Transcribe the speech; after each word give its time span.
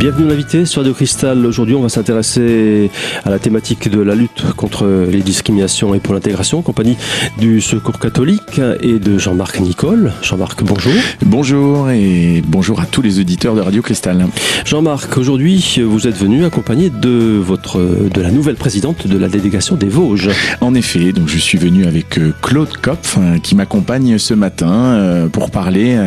Bienvenue 0.00 0.28
l'invité 0.28 0.64
sur 0.64 0.80
Radio 0.80 0.94
Cristal. 0.94 1.44
Aujourd'hui, 1.44 1.74
on 1.74 1.82
va 1.82 1.90
s'intéresser 1.90 2.90
à 3.22 3.28
la 3.28 3.38
thématique 3.38 3.90
de 3.90 4.00
la 4.00 4.14
lutte 4.14 4.50
contre 4.56 4.86
les 4.86 5.20
discriminations 5.20 5.94
et 5.94 6.00
pour 6.00 6.14
l'intégration 6.14 6.60
en 6.60 6.62
compagnie 6.62 6.96
du 7.36 7.60
Secours 7.60 7.98
catholique 7.98 8.62
et 8.80 8.98
de 8.98 9.18
Jean-Marc 9.18 9.60
Nicole. 9.60 10.14
Jean-Marc, 10.22 10.64
bonjour. 10.64 10.94
Bonjour 11.26 11.90
et 11.90 12.42
bonjour 12.46 12.80
à 12.80 12.86
tous 12.86 13.02
les 13.02 13.20
auditeurs 13.20 13.54
de 13.54 13.60
Radio 13.60 13.82
Cristal. 13.82 14.26
Jean-Marc, 14.64 15.18
aujourd'hui, 15.18 15.82
vous 15.84 16.08
êtes 16.08 16.16
venu 16.16 16.46
accompagné 16.46 16.88
de 16.88 17.36
votre 17.38 17.78
de 17.78 18.22
la 18.22 18.30
nouvelle 18.30 18.56
présidente 18.56 19.06
de 19.06 19.18
la 19.18 19.28
délégation 19.28 19.76
des 19.76 19.90
Vosges. 19.90 20.30
En 20.62 20.74
effet, 20.74 21.12
donc 21.12 21.28
je 21.28 21.36
suis 21.36 21.58
venu 21.58 21.84
avec 21.84 22.16
euh, 22.16 22.32
Claude 22.40 22.74
Kopf 22.78 23.18
euh, 23.18 23.36
qui 23.36 23.54
m'accompagne 23.54 24.16
ce 24.16 24.32
matin 24.32 24.72
euh, 24.72 25.28
pour 25.28 25.50
parler 25.50 25.98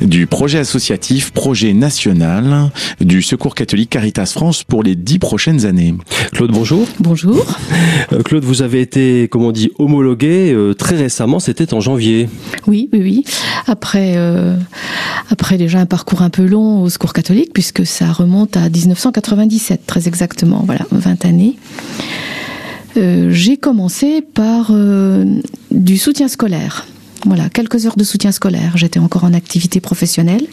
du 0.00 0.28
projet 0.28 0.58
associatif, 0.60 1.32
projet 1.32 1.72
national 1.72 2.70
du 3.00 3.22
Secours 3.22 3.39
Secours 3.40 3.54
catholique 3.54 3.88
Caritas 3.88 4.26
France 4.26 4.64
pour 4.64 4.82
les 4.82 4.94
dix 4.94 5.18
prochaines 5.18 5.64
années. 5.64 5.94
Claude, 6.32 6.52
bonjour. 6.52 6.86
Bonjour. 6.98 7.42
Euh, 8.12 8.22
Claude, 8.22 8.44
vous 8.44 8.60
avez 8.60 8.82
été, 8.82 9.28
comme 9.28 9.44
on 9.44 9.50
dit, 9.50 9.70
homologué 9.78 10.52
euh, 10.52 10.74
très 10.74 10.96
récemment, 10.96 11.40
c'était 11.40 11.72
en 11.72 11.80
janvier. 11.80 12.28
Oui, 12.66 12.90
oui, 12.92 13.00
oui. 13.00 13.24
Après, 13.66 14.12
euh, 14.16 14.56
après 15.30 15.56
déjà 15.56 15.78
un 15.78 15.86
parcours 15.86 16.20
un 16.20 16.28
peu 16.28 16.44
long 16.44 16.82
au 16.82 16.90
Secours 16.90 17.14
catholique, 17.14 17.54
puisque 17.54 17.86
ça 17.86 18.12
remonte 18.12 18.58
à 18.58 18.68
1997, 18.68 19.86
très 19.86 20.06
exactement, 20.06 20.62
voilà, 20.66 20.84
20 20.90 21.24
années. 21.24 21.56
J'ai 22.94 23.56
commencé 23.56 24.20
par 24.20 24.70
du 25.70 25.96
soutien 25.96 26.28
scolaire. 26.28 26.84
Voilà, 27.26 27.48
quelques 27.48 27.86
heures 27.86 27.96
de 27.96 28.04
soutien 28.04 28.32
scolaire. 28.32 28.76
J'étais 28.76 28.98
encore 28.98 29.24
en 29.24 29.34
activité 29.34 29.80
professionnelle 29.80 30.46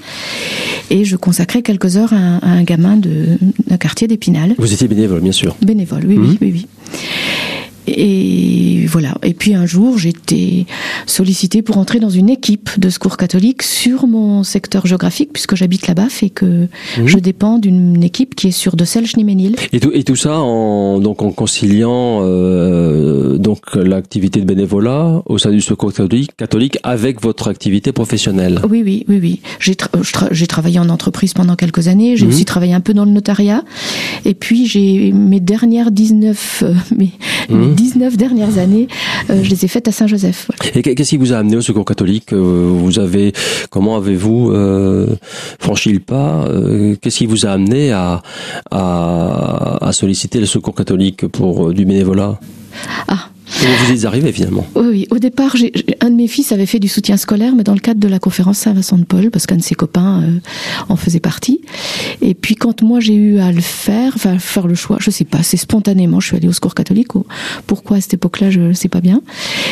et 0.90 1.06
je 1.06 1.16
consacrais 1.16 1.62
quelques 1.62 1.98
heures 1.98 2.14
à 2.14 2.46
un, 2.46 2.64
gamin 2.64 2.98
d'un 2.98 3.78
quartier 3.78 4.08
d'Épinal. 4.08 4.56
Vous 4.58 4.74
étiez 4.74 4.88
bénévole, 4.88 5.22
bien 5.22 5.32
sûr. 5.32 5.56
Bénévole, 5.62 6.04
oui, 6.06 6.18
oui, 6.18 6.28
mhm. 6.28 6.38
oui, 6.42 6.52
oui. 6.54 6.68
Et 7.88 8.86
voilà. 8.88 9.16
Et 9.24 9.34
puis 9.34 9.54
un 9.54 9.66
jour, 9.66 9.98
été 10.08 10.66
sollicitée 11.06 11.62
pour 11.62 11.78
entrer 11.78 12.00
dans 12.00 12.10
une 12.10 12.30
équipe 12.30 12.70
de 12.80 12.90
secours 12.90 13.18
catholique 13.18 13.64
sur 13.64 14.08
mon 14.08 14.44
secteur 14.44 14.86
géographique, 14.86 15.32
puisque 15.34 15.56
j'habite 15.56 15.88
là-bas, 15.88 16.08
et 16.22 16.30
que 16.30 16.68
je 17.04 17.18
dépends 17.18 17.58
d'une 17.58 18.04
équipe 18.04 18.36
qui 18.36 18.48
est 18.48 18.52
sur 18.52 18.76
de 18.76 18.86
Selch-Niménil. 18.86 19.56
Et 19.74 19.80
tout, 19.80 19.92
et 19.94 20.04
tout 20.04 20.16
ça 20.16 20.40
en, 20.40 21.00
donc 21.00 21.22
en 21.22 21.32
conciliant 21.32 22.22
euh, 22.24 23.38
donc 23.38 23.76
l'activité 23.76 24.40
de 24.40 24.46
bénévolat 24.46 25.22
au 25.26 25.38
sein 25.38 25.52
du 25.52 25.62
secours 25.62 25.94
catholique, 25.94 26.32
catholique 26.36 26.78
avec 26.84 27.22
votre 27.22 27.48
activité 27.48 27.92
professionnelle. 27.92 28.60
Oui, 28.70 28.82
oui, 28.84 29.06
oui, 29.08 29.20
oui. 29.22 29.42
J'ai 29.60 29.76
j'ai 30.32 30.48
travaillé 30.48 30.80
en 30.80 30.90
entreprise 30.90 31.34
pendant 31.34 31.56
quelques 31.56 31.88
années. 31.88 32.18
J'ai 32.18 32.26
mhm. 32.26 32.32
aussi 32.32 32.46
travaillé 32.46 32.74
un 32.74 32.82
peu 32.82 32.94
dans 32.94 33.06
le 33.06 33.12
notariat. 33.12 33.64
Et 34.26 34.34
puis 34.34 34.66
j'ai 34.66 35.12
mes 35.12 35.40
dernières 35.40 35.92
19, 35.92 36.64
euh, 36.64 36.74
mes, 36.96 37.12
mhm. 37.50 37.76
19 37.78 38.18
dernières 38.18 38.58
années, 38.58 38.88
euh, 39.30 39.44
je 39.44 39.50
les 39.50 39.64
ai 39.66 39.68
faites 39.68 39.88
à 39.88 39.92
Saint-Joseph. 39.92 40.50
Et 40.76 40.82
qu'est-ce 40.82 41.12
qui 41.12 41.18
vous 41.18 41.32
a 41.32 41.38
amené 41.38 41.56
au 41.56 41.62
Secours 41.62 41.86
catholique 41.86 42.34
euh, 42.34 42.70
Vous 42.70 42.98
avez, 43.00 43.34
comment 43.70 43.96
avez-vous 43.96 44.52
euh, 44.52 45.16
franchi 45.60 45.94
le 45.94 46.00
pas 46.00 46.46
Qu'est-ce 47.02 47.18
qui 47.20 47.26
vous 47.28 47.46
a 47.46 47.52
amené 47.52 47.92
à, 47.92 48.22
à, 48.72 49.78
à 49.88 49.92
solliciter 49.92 50.40
le 50.40 50.46
Secours 50.48 50.76
catholique 50.76 51.28
pour 51.28 51.72
du 51.74 51.86
bénévolat? 51.86 52.40
Ah, 53.08 53.30
Comment 53.60 53.74
vous 53.86 53.94
êtes 53.94 54.06
arrivé 54.06 54.32
finalement 54.32 54.68
oui, 54.76 54.86
oui, 54.90 55.08
au 55.10 55.20
départ, 55.20 55.56
un 56.02 56.10
de 56.10 56.16
mes 56.16 56.28
fils 56.28 56.52
avait 56.52 56.66
fait 56.66 56.80
du 56.80 56.88
soutien 56.88 57.18
scolaire, 57.18 57.54
mais 57.56 57.64
dans 57.64 57.74
le 57.74 57.80
cadre 57.80 58.00
de 58.00 58.08
la 58.08 58.20
conférence 58.20 58.60
Saint-Vincent 58.60 58.98
de 58.98 59.06
Paul, 59.06 59.32
parce 59.32 59.46
qu'un 59.46 59.58
de 59.58 59.64
ses 59.64 59.76
copains 59.76 60.22
euh, 60.24 60.40
en 60.90 60.96
faisait 60.96 61.20
partie. 61.20 61.62
Et 62.22 62.34
puis 62.34 62.56
quand 62.56 62.82
moi 62.82 63.00
j'ai 63.00 63.16
eu 63.16 63.40
à 63.40 63.52
le 63.52 63.62
faire, 63.62 64.14
enfin 64.16 64.38
faire 64.40 64.68
le 64.68 64.76
choix, 64.76 64.98
je 65.00 65.10
sais 65.12 65.24
pas, 65.26 65.44
c'est 65.44 65.58
spontanément, 65.58 66.20
je 66.20 66.28
suis 66.28 66.38
allée 66.38 66.48
au 66.48 66.54
secours 66.54 66.76
catholique. 66.76 67.10
pourquoi 67.66 67.98
à 67.98 68.02
cette 68.02 68.16
époque-là, 68.16 68.50
je 68.50 68.74
sais 68.74 68.90
pas 68.90 69.02
bien. 69.02 69.22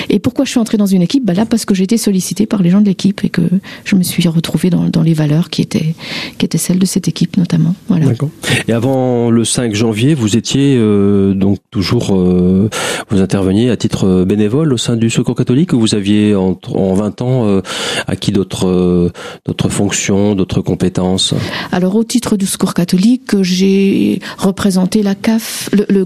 Et 0.10 0.20
pourquoi 0.20 0.46
je 0.46 0.52
suis 0.52 0.60
entrée 0.60 0.78
dans 0.78 0.86
une 0.86 1.02
équipe? 1.02 1.26
Bah 1.26 1.34
là, 1.34 1.46
parce 1.46 1.66
que 1.66 1.76
j'ai 1.76 1.84
été 1.84 1.98
sollicitée 1.98 2.46
par 2.46 2.62
les 2.62 2.70
gens 2.70 2.82
de 2.82 2.86
l'équipe 2.86 3.24
et 3.24 3.30
que 3.30 3.42
je 3.84 3.96
me 3.96 4.04
suis 4.04 4.28
retrouvée 4.28 4.70
dans, 4.70 4.90
dans 4.90 5.02
les 5.02 5.14
valeurs 5.14 5.50
qui 5.50 5.62
étaient 5.62 5.96
qui 6.38 6.46
étaient 6.46 6.58
celles 6.58 6.80
de 6.80 6.86
cette 6.86 7.08
équipe 7.08 7.38
notamment. 7.38 7.76
Voilà. 7.88 8.06
D'accord. 8.08 8.30
Et 8.68 8.74
avant 8.74 9.30
le 9.30 9.44
5 9.44 9.74
janvier, 9.74 10.14
vous 10.14 10.38
étiez 10.38 10.76
euh, 10.78 11.34
donc 11.34 11.60
toujours 11.72 12.16
euh, 12.16 12.70
vous 13.10 13.22
interveniez 13.22 13.65
à 13.70 13.78
titre 13.78 14.06
euh, 14.06 14.26
bénévole 14.26 14.74
au 14.74 14.78
sein 14.78 14.96
du 14.96 15.10
Secours 15.10 15.36
catholique 15.36 15.74
ou 15.74 15.80
vous 15.80 15.96
aviez 15.96 16.36
en, 16.36 16.58
en 16.74 16.94
20 16.94 17.22
ans 17.22 17.48
euh, 17.48 17.62
acquis 18.08 18.32
d'autres 18.32 18.68
euh, 18.68 19.12
d'autres 19.46 19.70
fonctions, 19.70 20.36
d'autres 20.36 20.62
compétences? 20.62 21.34
Alors 21.72 21.96
au 21.96 22.04
titre 22.04 22.38
du 22.38 22.46
Secours 22.46 22.74
catholique, 22.74 23.42
j'ai 23.42 24.20
représenté 24.38 25.04
la 25.04 25.16
CAF, 25.16 25.70
le, 25.74 25.86
le, 25.90 26.06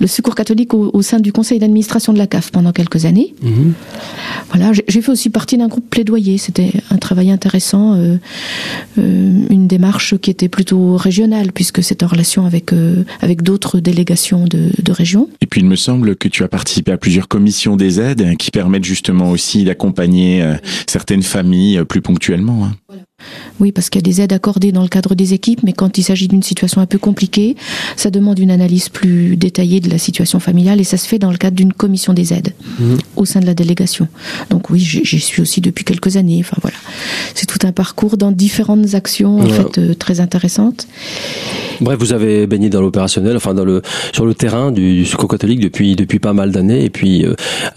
le, 0.00 0.06
Secours 0.06 0.34
catholique 0.34 0.74
au, 0.74 1.02
sein 1.02 1.20
du 1.20 1.32
conseil 1.32 1.58
d'administration 1.58 2.12
de 2.12 2.18
la 2.18 2.26
CAF 2.26 2.50
pendant 2.50 2.72
quelques 2.72 3.04
années. 3.04 3.34
Mhm. 3.42 3.72
Voilà, 4.52 4.72
j'ai 4.72 5.02
fait 5.02 5.12
aussi 5.12 5.30
partie 5.30 5.56
d'un 5.56 5.68
groupe 5.68 5.88
plaidoyer. 5.88 6.38
C'était 6.38 6.72
un 6.90 6.98
travail 6.98 7.30
intéressant, 7.30 7.94
euh, 7.94 8.16
une 8.96 9.66
démarche 9.66 10.16
qui 10.18 10.30
était 10.30 10.48
plutôt 10.48 10.96
régionale 10.96 11.52
puisque 11.52 11.82
c'est 11.82 12.02
en 12.02 12.06
relation 12.06 12.46
avec 12.46 12.70
avec 13.20 13.42
d'autres 13.42 13.80
délégations 13.80 14.44
de, 14.44 14.70
de 14.82 14.92
région. 14.92 15.28
Et 15.40 15.46
puis 15.46 15.60
il 15.60 15.66
me 15.66 15.76
semble 15.76 16.16
que 16.16 16.28
tu 16.30 16.44
as 16.44 16.48
participé 16.48 16.92
à 16.92 16.98
plusieurs 16.98 17.28
commissions 17.28 17.76
des 17.76 18.00
aides 18.00 18.36
qui 18.36 18.50
permettent 18.50 18.84
justement 18.84 19.30
aussi 19.30 19.64
d'accompagner 19.64 20.42
euh, 20.42 20.54
certaines 20.86 21.22
familles 21.22 21.78
euh, 21.78 21.84
plus 21.84 22.00
ponctuellement. 22.00 22.66
Hein. 22.66 22.96
Oui, 23.58 23.72
parce 23.72 23.90
qu'il 23.90 24.00
y 24.00 24.04
a 24.04 24.08
des 24.10 24.20
aides 24.20 24.32
accordées 24.32 24.72
dans 24.72 24.82
le 24.82 24.88
cadre 24.88 25.14
des 25.14 25.34
équipes, 25.34 25.62
mais 25.62 25.72
quand 25.72 25.98
il 25.98 26.02
s'agit 26.02 26.28
d'une 26.28 26.42
situation 26.42 26.80
un 26.80 26.86
peu 26.86 26.98
compliquée, 26.98 27.56
ça 27.96 28.10
demande 28.10 28.38
une 28.38 28.50
analyse 28.50 28.88
plus 28.88 29.36
détaillée 29.36 29.80
de 29.80 29.90
la 29.90 29.98
situation 29.98 30.40
familiale 30.40 30.80
et 30.80 30.84
ça 30.84 30.96
se 30.96 31.06
fait 31.06 31.18
dans 31.18 31.30
le 31.30 31.36
cadre 31.36 31.56
d'une 31.56 31.72
commission 31.72 32.12
des 32.12 32.32
aides 32.32 32.54
mhm. 32.78 32.98
au 33.16 33.24
sein 33.24 33.40
de 33.40 33.46
la 33.46 33.54
délégation. 33.54 34.08
Donc 34.50 34.70
oui, 34.70 34.80
j'y 34.80 35.20
suis 35.20 35.42
aussi 35.42 35.60
depuis 35.60 35.84
quelques 35.84 36.16
années. 36.16 36.38
Enfin 36.40 36.56
voilà, 36.60 36.76
c'est 37.34 37.46
tout 37.46 37.64
un 37.66 37.72
parcours 37.72 38.16
dans 38.16 38.32
différentes 38.32 38.94
actions 38.94 39.40
en 39.40 39.48
fait 39.48 39.78
euh, 39.78 39.94
très 39.94 40.20
intéressantes. 40.20 40.86
Bref, 41.80 41.98
vous 41.98 42.12
avez 42.12 42.46
baigné 42.46 42.68
dans 42.68 42.82
l'opérationnel, 42.82 43.36
enfin 43.36 43.54
dans 43.54 43.64
le 43.64 43.80
sur 44.12 44.26
le 44.26 44.34
terrain 44.34 44.70
du, 44.70 45.06
secours 45.06 45.28
catholique 45.28 45.60
depuis 45.60 45.96
depuis 45.96 46.18
pas 46.18 46.34
mal 46.34 46.50
d'années, 46.50 46.84
et 46.84 46.90
puis 46.90 47.24
euh, 47.24 47.34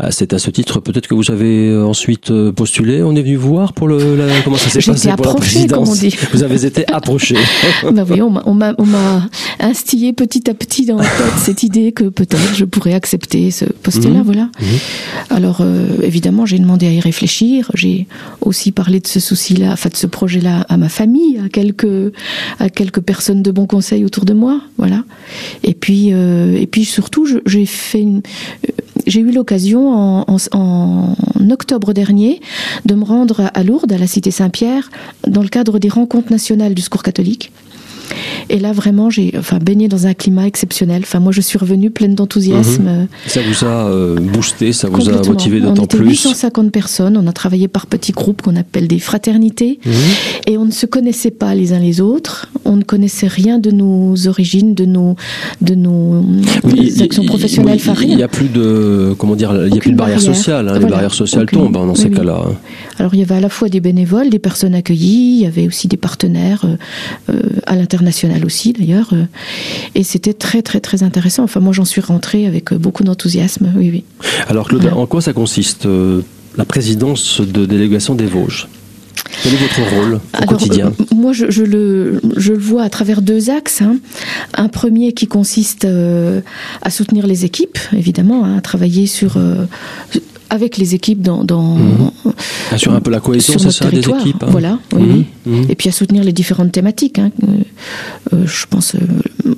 c'est 0.10 0.34
à 0.34 0.40
ce 0.40 0.50
titre 0.50 0.80
peut-être 0.80 1.08
que 1.08 1.16
vous 1.16 1.32
avez 1.32 1.70
euh, 1.70 1.86
ensuite 1.86 2.32
postulé. 2.52 3.02
On 3.02 3.16
est 3.16 3.22
venu 3.22 3.36
voir 3.36 3.74
pour 3.74 3.88
le 3.88 4.16
la, 4.16 4.26
comment 4.44 4.58
ça 4.58 4.70
s'est 4.70 4.92
passé 4.92 5.10
pour 5.16 5.33
présidence. 5.38 5.88
Comme 5.88 5.98
on 5.98 6.00
dit. 6.00 6.16
Vous 6.34 6.44
avez 6.44 6.66
été 6.66 6.86
approché. 6.92 7.36
bah 7.92 8.06
oui, 8.10 8.22
on 8.22 8.30
m'a 8.30 8.74
on 8.78 8.86
m'a 8.86 9.28
instillé 9.60 10.14
petit 10.14 10.50
à 10.50 10.54
petit 10.54 10.86
dans 10.86 10.98
la 10.98 11.04
tête 11.04 11.34
cette 11.38 11.64
idée 11.64 11.92
que 11.92 12.06
peut-être 12.06 12.56
je 12.56 12.66
pourrais 12.66 12.94
accepter 12.94 13.52
ce 13.52 13.66
poste-là, 13.66 14.20
mhm. 14.20 14.24
voilà. 14.24 14.44
Mhm. 14.44 14.68
Alors 15.30 15.62
euh, 15.62 15.88
évidemment, 16.02 16.46
j'ai 16.46 16.60
demandé 16.60 16.88
à 16.88 16.92
y 16.92 17.00
réfléchir. 17.00 17.72
J'ai 17.74 18.08
aussi 18.42 18.72
parlé 18.72 19.00
de 19.00 19.08
ce 19.08 19.20
souci-là, 19.20 19.72
enfin 19.72 19.90
de 19.90 19.96
ce 19.96 20.08
projet-là 20.08 20.66
à 20.70 20.78
ma 20.78 20.90
famille, 20.90 21.40
à 21.44 21.50
quelques 21.50 22.14
à 22.60 22.70
quelques 22.70 23.02
personnes 23.02 23.42
de 23.42 23.52
bon 23.52 23.66
conseil 23.66 24.06
autour 24.06 24.26
de 24.26 24.34
moi, 24.34 24.62
voilà. 24.78 25.04
Et 25.64 25.74
puis, 25.74 26.10
euh, 26.12 26.56
et 26.58 26.68
puis 26.68 26.86
surtout, 26.86 27.28
j'ai 27.46 27.66
fait 27.66 28.02
une, 28.02 28.22
j'ai 29.08 29.22
eu 29.22 29.32
l'occasion 29.32 29.94
en, 29.94 30.38
en, 30.54 31.16
octobre 31.52 31.94
dernier 31.94 32.40
de 32.86 32.96
me 32.96 33.04
rendre 33.04 33.52
à 33.54 33.64
Lourdes, 33.64 33.92
à 33.92 33.98
la 33.98 34.08
cité 34.08 34.32
Saint-Pierre, 34.32 34.90
dans 35.28 35.42
le 35.42 35.50
cadre 35.50 35.78
des 35.78 35.90
rencontres 35.90 36.32
nationales 36.32 36.74
du 36.74 36.82
secours 36.82 37.04
catholique. 37.04 37.52
Et 38.50 38.60
là, 38.60 38.72
vraiment, 38.72 39.10
j'ai 39.10 39.34
enfin, 39.38 39.58
baigné 39.58 39.88
dans 39.88 40.08
un 40.08 40.14
climat 40.14 40.46
exceptionnel. 40.46 41.02
Enfin, 41.04 41.20
moi, 41.20 41.32
je 41.32 41.42
suis 41.42 41.58
revenue 41.58 41.90
pleine 41.90 42.16
d'enthousiasme. 42.16 42.84
Mhm. 42.84 43.08
Ça 43.28 43.42
vous 43.42 43.66
a 43.66 43.90
euh, 43.90 44.20
boosté, 44.20 44.74
ça 44.74 44.90
vous 44.90 45.10
a 45.10 45.26
motivé 45.26 45.60
d'autant 45.60 45.86
plus. 45.86 46.00
On 46.00 46.04
était 46.04 46.10
850 46.10 46.72
personnes. 46.72 47.18
On 47.18 47.28
a 47.28 47.34
travaillé 47.34 47.68
par 47.68 47.88
petits 47.88 48.12
groupes 48.12 48.42
qu'on 48.42 48.56
appelle 48.56 48.88
des 48.88 49.00
fraternités. 49.00 49.80
Mhm. 49.86 49.94
Et 50.48 50.58
on 50.58 50.66
ne 50.66 50.72
se 50.72 50.86
connaissait 50.86 51.32
pas 51.32 51.56
les 51.56 51.74
uns 51.74 51.80
les 51.80 52.02
autres. 52.02 52.50
On 52.74 52.78
ne 52.78 52.84
connaissait 52.84 53.28
rien 53.28 53.60
de 53.60 53.72
nos 53.72 54.28
origines, 54.28 54.76
de 54.76 54.86
nos, 54.86 55.16
de 55.62 55.76
nos 55.76 56.26
actions 57.02 57.24
professionnelles. 57.26 57.80
il 58.02 58.18
n'y 58.18 58.24
a 58.24 58.28
plus 58.28 58.50
de, 58.50 59.16
comment 59.18 59.36
dire, 59.36 59.54
il 59.68 59.74
y 59.74 59.78
a 59.78 59.82
plus 59.82 59.92
de 59.92 59.98
barrières 59.98 60.22
sociales. 60.22 60.68
Hein. 60.68 60.80
Les 60.80 60.86
barrières 60.86 61.14
sociales 61.14 61.46
tombent 61.46 61.78
hein, 61.78 61.86
dans 61.86 61.96
ces 61.96 62.10
cas-là. 62.10 62.44
Alors, 63.00 63.14
il 63.14 63.20
y 63.20 63.24
avait 63.24 63.36
à 63.36 63.40
la 63.40 63.50
fois 63.50 63.70
des 63.70 63.80
bénévoles, 63.80 64.30
des 64.30 64.40
personnes 64.40 64.76
accueillies. 64.76 65.38
Il 65.38 65.42
y 65.42 65.46
avait 65.46 65.68
aussi 65.68 65.88
des 65.88 65.98
partenaires 65.98 66.66
euh, 66.66 66.76
euh, 67.30 67.40
à 67.66 67.76
l'intérieur 67.76 67.94
international 67.94 68.46
aussi 68.46 68.74
d'ailleurs. 68.74 69.10
Euh, 69.14 69.26
et 69.96 70.04
c'était 70.04 70.34
très 70.34 70.62
très 70.62 70.80
très 70.80 71.04
intéressant. 71.04 71.44
Enfin 71.44 71.60
moi 71.60 71.74
j'en 71.74 71.86
suis 71.86 72.02
rentrée 72.02 72.48
avec 72.48 72.74
beaucoup 72.74 73.04
d'enthousiasme. 73.04 73.72
Oui 73.76 73.90
oui. 73.92 74.04
Alors 74.48 74.68
Claude, 74.68 74.90
en 74.94 75.06
quoi 75.06 75.22
ça 75.22 75.34
consiste 75.34 75.86
euh, 75.86 76.22
la 76.58 76.66
présidence 76.66 77.42
de 77.42 77.66
délégation 77.66 78.16
des 78.16 78.26
Vosges? 78.26 78.68
Quel 79.42 79.54
est 79.54 79.58
votre 79.58 79.96
rôle 79.96 80.20
au 80.42 80.46
quotidien 80.46 80.94
Moi, 81.14 81.34
je, 81.34 81.46
le, 81.46 82.22
je, 82.38 82.54
le, 82.54 82.58
vois 82.58 82.84
à 82.84 82.90
travers 82.90 83.22
deux 83.22 83.50
axes. 83.50 83.82
Hein. 83.82 83.98
Un 84.54 84.70
premier 84.70 85.14
qui 85.14 85.28
consiste 85.28 85.86
à 86.82 86.90
soutenir 86.90 87.28
les 87.28 87.46
équipes, 87.46 87.78
évidemment, 87.94 88.46
hein, 88.46 88.58
à 88.58 88.62
travailler 88.62 89.08
sur 89.08 89.38
avec 90.54 90.78
les 90.78 90.94
équipes 90.94 91.22
dans, 91.22 91.44
dans 91.44 91.78
mmh. 91.78 92.12
assurer 92.72 92.96
un 92.96 93.02
peu 93.02 93.10
la 93.10 93.20
cohésion, 93.20 93.58
c'est 93.58 93.72
ça, 93.72 93.90
des 93.90 94.08
équipes. 94.08 94.44
Hein. 94.44 94.50
Voilà, 94.50 94.78
oui. 94.94 95.26
Mmh. 95.48 95.64
Et 95.70 95.76
puis 95.76 95.90
à 95.90 95.92
soutenir 95.92 96.24
les 96.24 96.32
différentes 96.32 96.72
thématiques. 96.72 97.20
Euh, 97.20 98.46
je 98.46 98.66
pense 98.70 98.94
euh, 98.96 99.56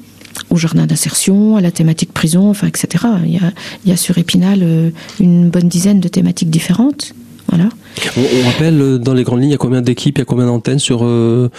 au 0.49 0.55
jardin 0.55 0.85
d'insertion, 0.85 1.57
à 1.57 1.61
la 1.61 1.71
thématique 1.71 2.13
prison, 2.13 2.49
enfin, 2.49 2.67
etc. 2.67 3.05
Il 3.25 3.33
y 3.33 3.37
a, 3.37 3.51
il 3.83 3.89
y 3.89 3.93
a 3.93 3.97
sur 3.97 4.17
Épinal 4.17 4.59
euh, 4.61 4.89
une 5.19 5.49
bonne 5.49 5.67
dizaine 5.67 5.99
de 5.99 6.07
thématiques 6.07 6.49
différentes. 6.49 7.13
Voilà. 7.55 7.69
On, 8.17 8.45
rappelle 8.45 8.81
euh, 8.81 8.97
dans 8.97 9.13
les 9.13 9.23
grandes 9.23 9.41
lignes, 9.41 9.49
il 9.49 9.53
y 9.53 9.55
a 9.55 9.59
combien 9.59 9.81
d'équipes, 9.81 10.17
il 10.17 10.21
y 10.21 10.23
a 10.23 10.25
combien 10.25 10.45
d'antennes 10.45 10.79
sur, 10.79 10.99
euh, 11.03 11.49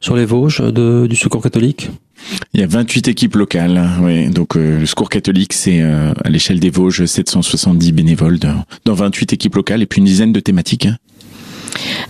sur 0.00 0.16
les 0.16 0.24
Vosges 0.24 0.60
de, 0.60 1.06
du 1.08 1.16
Secours 1.16 1.42
catholique? 1.42 1.90
Il 2.54 2.60
y 2.60 2.62
a 2.62 2.66
28 2.66 3.08
équipes 3.08 3.36
locales, 3.36 3.88
oui. 4.02 4.28
Donc 4.28 4.54
le 4.54 4.84
Secours 4.86 5.10
catholique, 5.10 5.52
c'est 5.52 5.80
à 5.82 6.28
l'échelle 6.28 6.58
des 6.58 6.70
Vosges 6.70 7.04
770 7.04 7.92
bénévoles 7.92 8.38
dans 8.38 8.94
28 8.94 9.34
équipes 9.34 9.54
locales 9.54 9.82
et 9.82 9.86
puis 9.86 10.00
une 10.00 10.06
dizaine 10.06 10.32
de 10.32 10.40
thématiques. 10.40 10.86
Hein. 10.86 10.96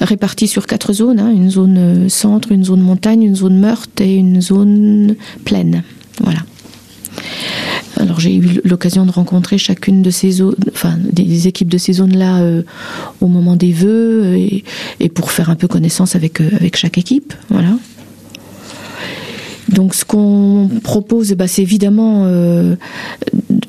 Réparties 0.00 0.48
sur 0.48 0.66
quatre 0.66 0.92
zones, 0.92 1.18
hein. 1.18 1.30
une 1.30 1.50
zone 1.50 2.08
centre, 2.08 2.52
une 2.52 2.64
zone 2.64 2.80
montagne, 2.80 3.24
une 3.24 3.36
zone 3.36 3.58
meurtre 3.58 4.02
et 4.02 4.14
une 4.14 4.40
zone 4.40 5.16
plaine. 5.44 5.82
Voilà. 6.22 6.40
Alors 7.98 8.20
j'ai 8.20 8.36
eu 8.36 8.60
l'occasion 8.64 9.06
de 9.06 9.10
rencontrer 9.10 9.58
chacune 9.58 10.02
de 10.02 10.10
ces 10.10 10.30
zones, 10.30 10.54
enfin 10.72 10.96
des 10.98 11.48
équipes 11.48 11.68
de 11.68 11.78
ces 11.78 11.94
zones-là 11.94 12.40
euh, 12.40 12.62
au 13.20 13.26
moment 13.26 13.56
des 13.56 13.72
vœux 13.72 14.36
et, 14.36 15.08
pour 15.08 15.30
faire 15.30 15.48
un 15.50 15.54
peu 15.54 15.66
connaissance 15.66 16.14
avec 16.14 16.40
euh, 16.40 16.48
avec 16.56 16.76
chaque 16.76 16.98
équipe, 16.98 17.32
voilà. 17.48 17.70
Donc 19.68 19.94
ce 19.94 20.04
qu'on 20.04 20.70
propose, 20.84 21.32
bah, 21.32 21.48
c'est 21.48 21.62
évidemment 21.62 22.24
euh, 22.26 22.76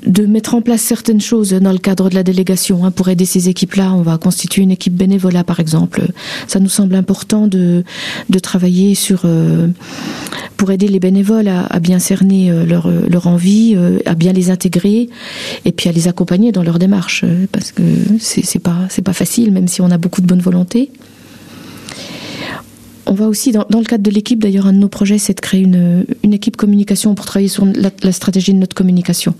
de 0.07 0.25
mettre 0.25 0.55
en 0.55 0.61
place 0.61 0.81
certaines 0.81 1.21
choses 1.21 1.51
dans 1.51 1.71
le 1.71 1.77
cadre 1.77 2.09
de 2.09 2.15
la 2.15 2.23
délégation. 2.23 2.85
Hein, 2.85 2.91
pour 2.91 3.09
aider 3.09 3.25
ces 3.25 3.49
équipes-là, 3.49 3.93
on 3.93 4.01
va 4.01 4.17
constituer 4.17 4.61
une 4.63 4.71
équipe 4.71 4.93
bénévolat, 4.93 5.43
par 5.43 5.59
exemple. 5.59 6.01
Ça 6.47 6.59
nous 6.59 6.69
semble 6.69 6.95
important 6.95 7.47
de, 7.47 7.83
travailler 8.41 8.95
sur 8.95 9.21
euh, 9.25 9.67
pour 10.55 10.71
aider 10.71 10.87
les 10.87 10.99
bénévoles 10.99 11.47
à, 11.47 11.79
bien 11.79 11.99
cerner 11.99 12.51
euh, 12.51 12.65
leur, 12.65 12.87
leur 12.87 13.27
envie, 13.27 13.73
euh, 13.75 13.99
à 14.05 14.13
bien 14.13 14.31
les 14.31 14.51
intégrer 14.51 15.09
et 15.65 15.71
puis 15.71 15.89
à 15.89 15.91
les 15.91 16.07
accompagner 16.07 16.51
dans 16.51 16.63
leur 16.63 16.79
démarche, 16.79 17.25
parce 17.51 17.71
que 17.71 17.81
c'est 18.19 18.59
pas 18.59 18.77
c'est 18.89 19.01
pas 19.01 19.13
facile, 19.13 19.51
même 19.51 19.67
si 19.67 19.81
on 19.81 19.89
a 19.89 19.97
beaucoup 19.97 20.21
de 20.21 20.27
bonne 20.27 20.39
volonté 20.39 20.91
on 23.07 23.13
va 23.13 23.27
aussi, 23.27 23.51
dans, 23.51 23.65
le 23.69 23.85
cadre 23.85 24.03
de 24.03 24.11
l'équipe, 24.11 24.39
d'ailleurs, 24.39 24.67
un 24.67 24.73
de 24.73 24.77
nos 24.77 24.89
projets, 24.89 25.17
c'est 25.17 25.33
de 25.33 25.39
créer 25.39 25.61
une, 25.61 26.05
équipe 26.23 26.57
communication 26.57 27.15
pour 27.15 27.25
travailler 27.25 27.47
sur 27.47 27.65
la, 27.65 28.11
stratégie 28.11 28.53
de 28.53 28.59
notre 28.59 28.75
communication, 28.75 29.33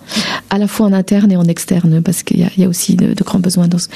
à 0.50 0.58
la 0.58 0.68
fois 0.68 0.88
en 0.88 0.94
interne 0.94 1.32
et 1.32 1.38
en 1.38 1.46
externe, 1.46 2.02
parce 2.02 2.24
qu'il 2.24 2.40
y, 2.40 2.64
a 2.64 2.68
aussi 2.68 2.96
de, 2.96 3.14
grands 3.24 3.40
besoins. 3.40 3.68
Dans 3.68 3.78
ce... 3.78 3.88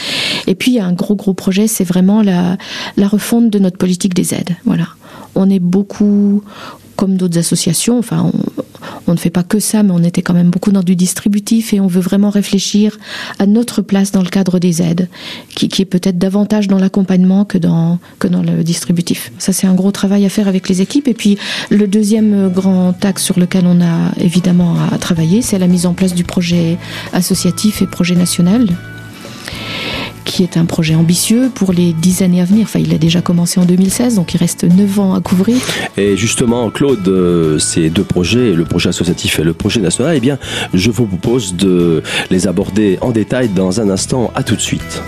Et 0.47 0.55
puis, 0.55 0.71
il 0.71 0.75
y 0.75 0.79
a 0.79 0.85
un 0.85 0.93
gros, 0.93 1.15
gros 1.15 1.33
projet, 1.33 1.67
c'est 1.67 1.83
vraiment 1.83 2.21
la, 2.21 2.57
la 2.97 3.07
refonte 3.07 3.49
de 3.49 3.59
notre 3.59 3.77
politique 3.77 4.13
des 4.13 4.33
aides. 4.33 4.55
Voilà. 4.65 4.87
On 5.35 5.49
est 5.49 5.59
beaucoup 5.59 6.43
comme 7.01 7.17
d'autres 7.17 7.39
associations. 7.39 7.97
Enfin, 7.97 8.31
on, 9.07 9.11
ne 9.11 9.17
fait 9.17 9.31
pas 9.31 9.41
que 9.41 9.59
ça, 9.59 9.81
mais 9.81 9.89
on 9.91 10.03
était 10.03 10.21
quand 10.21 10.35
même 10.35 10.51
beaucoup 10.51 10.71
dans 10.71 10.83
du 10.83 10.95
distributif 10.95 11.73
et 11.73 11.79
on 11.79 11.87
veut 11.87 11.99
vraiment 11.99 12.29
réfléchir 12.29 12.99
à 13.39 13.47
notre 13.47 13.81
place 13.81 14.11
dans 14.11 14.21
le 14.21 14.29
cadre 14.29 14.59
des 14.59 14.83
aides, 14.83 15.09
qui, 15.55 15.65
est 15.81 15.85
peut-être 15.85 16.19
davantage 16.19 16.67
dans 16.67 16.77
l'accompagnement 16.77 17.43
que 17.43 17.57
dans, 17.57 17.97
que 18.19 18.27
dans 18.27 18.43
le 18.43 18.63
distributif. 18.63 19.31
Ça, 19.39 19.51
c'est 19.51 19.65
un 19.65 19.73
gros 19.73 19.91
travail 19.91 20.27
à 20.27 20.29
faire 20.29 20.47
avec 20.47 20.69
les 20.69 20.81
équipes. 20.81 21.07
Et 21.07 21.15
puis, 21.15 21.39
le 21.71 21.87
deuxième 21.87 22.49
grand 22.49 22.93
axe 23.03 23.23
sur 23.23 23.39
lequel 23.39 23.65
on 23.65 23.81
a 23.81 24.11
évidemment 24.19 24.75
à 24.93 24.99
travailler, 24.99 25.41
c'est 25.41 25.57
la 25.57 25.67
mise 25.67 25.87
en 25.87 25.93
place 25.93 26.13
du 26.13 26.23
projet 26.23 26.77
associatif 27.13 27.81
et 27.81 27.87
projet 27.87 28.13
national 28.13 28.67
qui 30.23 30.43
est 30.43 30.57
un 30.57 30.65
projet 30.65 30.95
ambitieux 30.95 31.49
pour 31.53 31.73
les 31.73 31.93
dix 31.93 32.21
années 32.21 32.41
à 32.41 32.45
venir. 32.45 32.63
Enfin, 32.63 32.79
il 32.79 32.93
a 32.93 32.97
déjà 32.97 33.21
commencé 33.21 33.59
en 33.59 33.65
2016, 33.65 34.15
donc 34.15 34.33
il 34.33 34.37
reste 34.37 34.63
neuf 34.63 34.99
ans 34.99 35.13
à 35.13 35.21
couvrir. 35.21 35.57
Et 35.97 36.17
justement, 36.17 36.69
Claude, 36.69 37.07
euh, 37.07 37.59
ces 37.59 37.89
deux 37.89 38.03
projets, 38.03 38.53
le 38.53 38.65
projet 38.65 38.89
associatif 38.89 39.39
et 39.39 39.43
le 39.43 39.53
projet 39.53 39.79
national, 39.79 40.15
eh 40.15 40.19
bien, 40.19 40.37
je 40.73 40.91
vous 40.91 41.05
propose 41.05 41.55
de 41.55 42.03
les 42.29 42.47
aborder 42.47 42.97
en 43.01 43.11
détail 43.11 43.49
dans 43.49 43.81
un 43.81 43.89
instant. 43.89 44.31
À 44.35 44.43
tout 44.43 44.55
de 44.55 44.61
suite. 44.61 45.01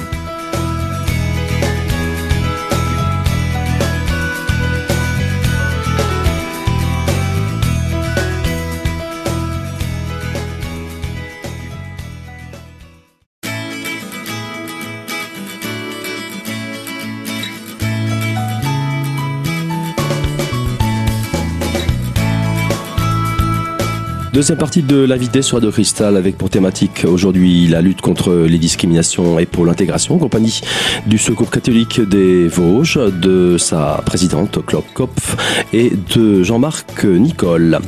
Deuxième 24.33 24.57
partie 24.57 24.81
de 24.81 24.97
l'invité 24.97 25.43
sur 25.43 25.61
de 25.61 25.69
Cristal 25.69 26.17
avec 26.17 26.39
pour 26.39 26.49
thématique 26.49 27.05
aujourd'hui 27.07 27.67
la 27.67 27.81
lutte 27.81 28.01
contre 28.01 28.33
les 28.33 28.57
discriminations 28.57 29.37
et 29.37 29.45
pour 29.45 29.63
l'intégration, 29.63 30.17
compagnie 30.17 30.61
du 31.05 31.19
Secours 31.19 31.51
catholique 31.51 32.01
des 32.01 32.47
Vosges, 32.47 32.99
de 33.11 33.59
sa 33.59 34.01
présidente 34.03 34.65
Claude 34.65 34.91
Kopf 34.95 35.35
et 35.71 35.91
de 36.15 36.41
Jean-Marc 36.41 37.03
Nicole. 37.03 37.79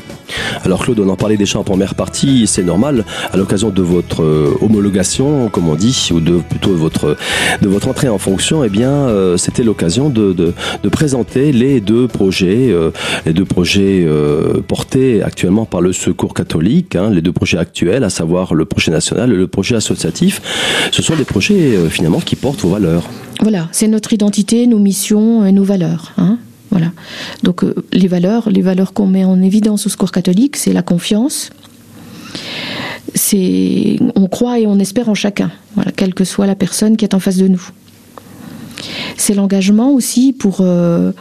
Alors 0.63 0.83
Claude, 0.83 0.99
on 0.99 1.09
en 1.09 1.15
parlait 1.15 1.37
déjà 1.37 1.59
en 1.59 1.63
première 1.63 1.95
partie, 1.95 2.47
c'est 2.47 2.63
normal, 2.63 3.05
à 3.31 3.37
l'occasion 3.37 3.69
de 3.69 3.81
votre 3.81 4.23
euh, 4.23 4.57
homologation, 4.61 5.49
comme 5.49 5.69
on 5.69 5.75
dit, 5.75 6.09
ou 6.13 6.19
de 6.19 6.37
plutôt 6.37 6.71
de 6.71 6.75
votre, 6.75 7.17
de 7.61 7.67
votre 7.67 7.87
entrée 7.87 8.09
en 8.09 8.17
fonction, 8.17 8.63
eh 8.63 8.69
bien, 8.69 8.89
euh, 8.89 9.37
c'était 9.37 9.63
l'occasion 9.63 10.09
de, 10.09 10.33
de, 10.33 10.53
de, 10.81 10.89
présenter 10.89 11.51
les 11.51 11.81
deux 11.81 12.07
projets, 12.07 12.71
euh, 12.71 12.91
les 13.25 13.33
deux 13.33 13.45
projets 13.45 14.07
portés 14.67 15.21
actuellement 15.21 15.65
par 15.65 15.81
le 15.81 15.93
Secours 15.93 16.33
catholique, 16.35 16.95
hein, 16.95 17.09
les 17.09 17.21
deux 17.21 17.31
projets 17.31 17.57
actuels, 17.57 18.03
à 18.03 18.09
savoir 18.09 18.53
le 18.53 18.65
projet 18.65 18.91
national 18.91 19.31
et 19.31 19.35
le 19.35 19.47
projet 19.47 19.75
associatif. 19.75 20.41
Ce 20.91 21.01
sont 21.01 21.15
des 21.15 21.25
projets 21.25 21.89
finalement 21.89 22.19
qui 22.19 22.35
portent 22.35 22.61
vos 22.61 22.69
valeurs. 22.69 23.09
Voilà, 23.41 23.67
c'est 23.71 23.87
notre 23.87 24.13
identité, 24.13 24.67
nos 24.67 24.79
missions 24.79 25.45
et 25.45 25.51
nos 25.51 25.63
valeurs. 25.63 26.13
Hein 26.17 26.37
voilà. 26.75 26.91
Donc 27.43 27.63
euh, 27.63 27.73
les 27.93 28.09
valeurs, 28.09 28.49
les 28.49 28.61
valeurs 28.61 28.91
qu'on 28.91 29.07
met 29.07 29.23
en 29.23 29.41
évidence 29.41 29.85
au 29.85 29.89
secours 29.89 30.11
catholique, 30.11 30.57
c'est 30.57 30.73
la 30.73 30.81
confiance. 30.81 31.49
C'est 33.13 33.97
on 34.15 34.27
croit 34.27 34.59
et 34.59 34.67
on 34.67 34.77
espère 34.79 35.07
en 35.07 35.13
chacun, 35.13 35.51
voilà, 35.75 35.93
quelle 35.93 36.13
que 36.13 36.25
soit 36.25 36.47
la 36.47 36.55
personne 36.55 36.97
qui 36.97 37.05
est 37.05 37.13
en 37.13 37.21
face 37.21 37.37
de 37.37 37.47
nous. 37.47 37.69
C'est 39.17 39.33
l'engagement 39.33 39.91
aussi 39.91 40.33
pour 40.33 40.57
euh, 40.61 41.11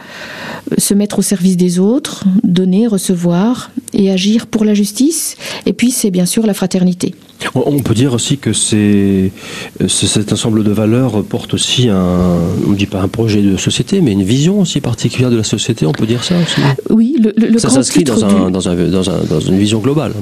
se 0.77 0.93
mettre 0.93 1.19
au 1.19 1.21
service 1.21 1.57
des 1.57 1.79
autres, 1.79 2.23
donner, 2.43 2.87
recevoir 2.87 3.71
et 3.93 4.11
agir 4.11 4.47
pour 4.47 4.65
la 4.65 4.73
justice. 4.73 5.37
Et 5.65 5.73
puis 5.73 5.91
c'est 5.91 6.11
bien 6.11 6.25
sûr 6.25 6.45
la 6.45 6.53
fraternité. 6.53 7.15
On 7.53 7.79
peut 7.79 7.93
dire 7.93 8.13
aussi 8.13 8.37
que 8.37 8.53
c'est 8.53 9.31
cet 9.87 10.33
ensemble 10.33 10.63
de 10.63 10.71
valeurs 10.71 11.23
porte 11.23 11.53
aussi 11.53 11.89
un, 11.89 12.39
on 12.65 12.71
ne 12.71 12.75
dit 12.75 12.85
pas 12.85 13.01
un 13.01 13.07
projet 13.07 13.41
de 13.41 13.57
société, 13.57 14.01
mais 14.01 14.11
une 14.11 14.23
vision 14.23 14.61
aussi 14.61 14.81
particulière 14.81 15.29
de 15.29 15.37
la 15.37 15.43
société. 15.43 15.85
On 15.85 15.91
peut 15.91 16.05
dire 16.05 16.23
ça 16.23 16.35
aussi. 16.37 16.61
Oui, 16.89 17.15
le, 17.19 17.33
le 17.35 17.59
ça 17.59 17.69
s'inscrit 17.69 18.03
dans, 18.03 18.23
un, 18.23 18.49
dans, 18.49 18.69
un, 18.69 18.75
dans, 18.75 19.39
une 19.39 19.57
vision 19.57 19.79
globale. 19.79 20.13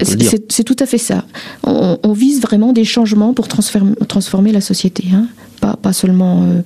C'est 0.50 0.64
tout 0.64 0.76
à 0.80 0.86
fait 0.86 0.98
ça. 0.98 1.26
On, 1.64 2.14
vise 2.14 2.42
vraiment 2.42 2.74
des 2.74 2.86
changements 2.86 3.34
pour 3.34 3.48
transformer, 3.48 3.96
transformer 4.08 4.52
la 4.52 4.62
société. 4.62 5.06
Hein. 5.14 5.28
Pas, 5.60 5.76
pas, 5.82 5.94
seulement, 5.94 6.44
euh, 6.44 6.62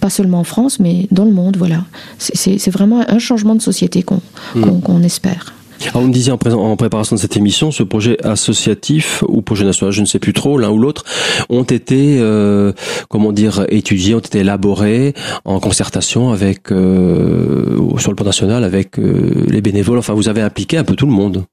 pas 0.00 0.10
seulement 0.10 0.40
en 0.40 0.44
France, 0.44 0.80
mais 0.80 1.06
dans 1.10 1.24
le 1.24 1.32
monde. 1.32 1.56
Voilà. 1.56 1.84
C'est 2.18 2.70
vraiment 2.70 3.04
un 3.06 3.18
changement 3.18 3.54
de 3.54 3.62
société 3.62 4.02
qu'on 4.02 4.20
hmm. 4.54 5.04
espère. 5.04 5.54
Alors, 5.90 6.02
on 6.02 6.08
me 6.08 6.12
disait 6.12 6.32
en, 6.32 6.76
préparation 6.76 7.16
de 7.16 7.20
cette 7.20 7.36
émission, 7.36 7.70
ce 7.70 7.82
projet 7.82 8.16
associatif 8.24 9.22
ou 9.28 9.42
projet 9.42 9.64
national, 9.64 9.92
je 9.92 10.00
ne 10.00 10.06
sais 10.06 10.18
plus 10.18 10.32
trop, 10.32 10.58
l'un 10.58 10.70
ou 10.70 10.78
l'autre, 10.78 11.04
ont 11.48 11.62
été, 11.62 12.18
euh, 12.20 12.72
comment 13.08 13.32
dire, 13.32 13.64
étudiés, 13.68 14.14
ont 14.14 14.20
été 14.20 14.40
élaborés 14.40 15.14
en 15.44 15.60
concertation 15.60 16.30
avec, 16.30 16.72
euh, 16.72 17.76
sur 17.98 18.10
le 18.10 18.16
plan 18.16 18.26
national, 18.26 18.64
avec 18.64 18.98
euh, 18.98 19.44
les 19.48 19.60
bénévoles. 19.60 19.98
Enfin, 19.98 20.14
vous 20.14 20.28
avez 20.28 20.42
impliqué 20.42 20.76
un 20.76 20.84
peu 20.84 20.94
tout 20.94 21.06
le 21.06 21.12
monde. 21.12 21.44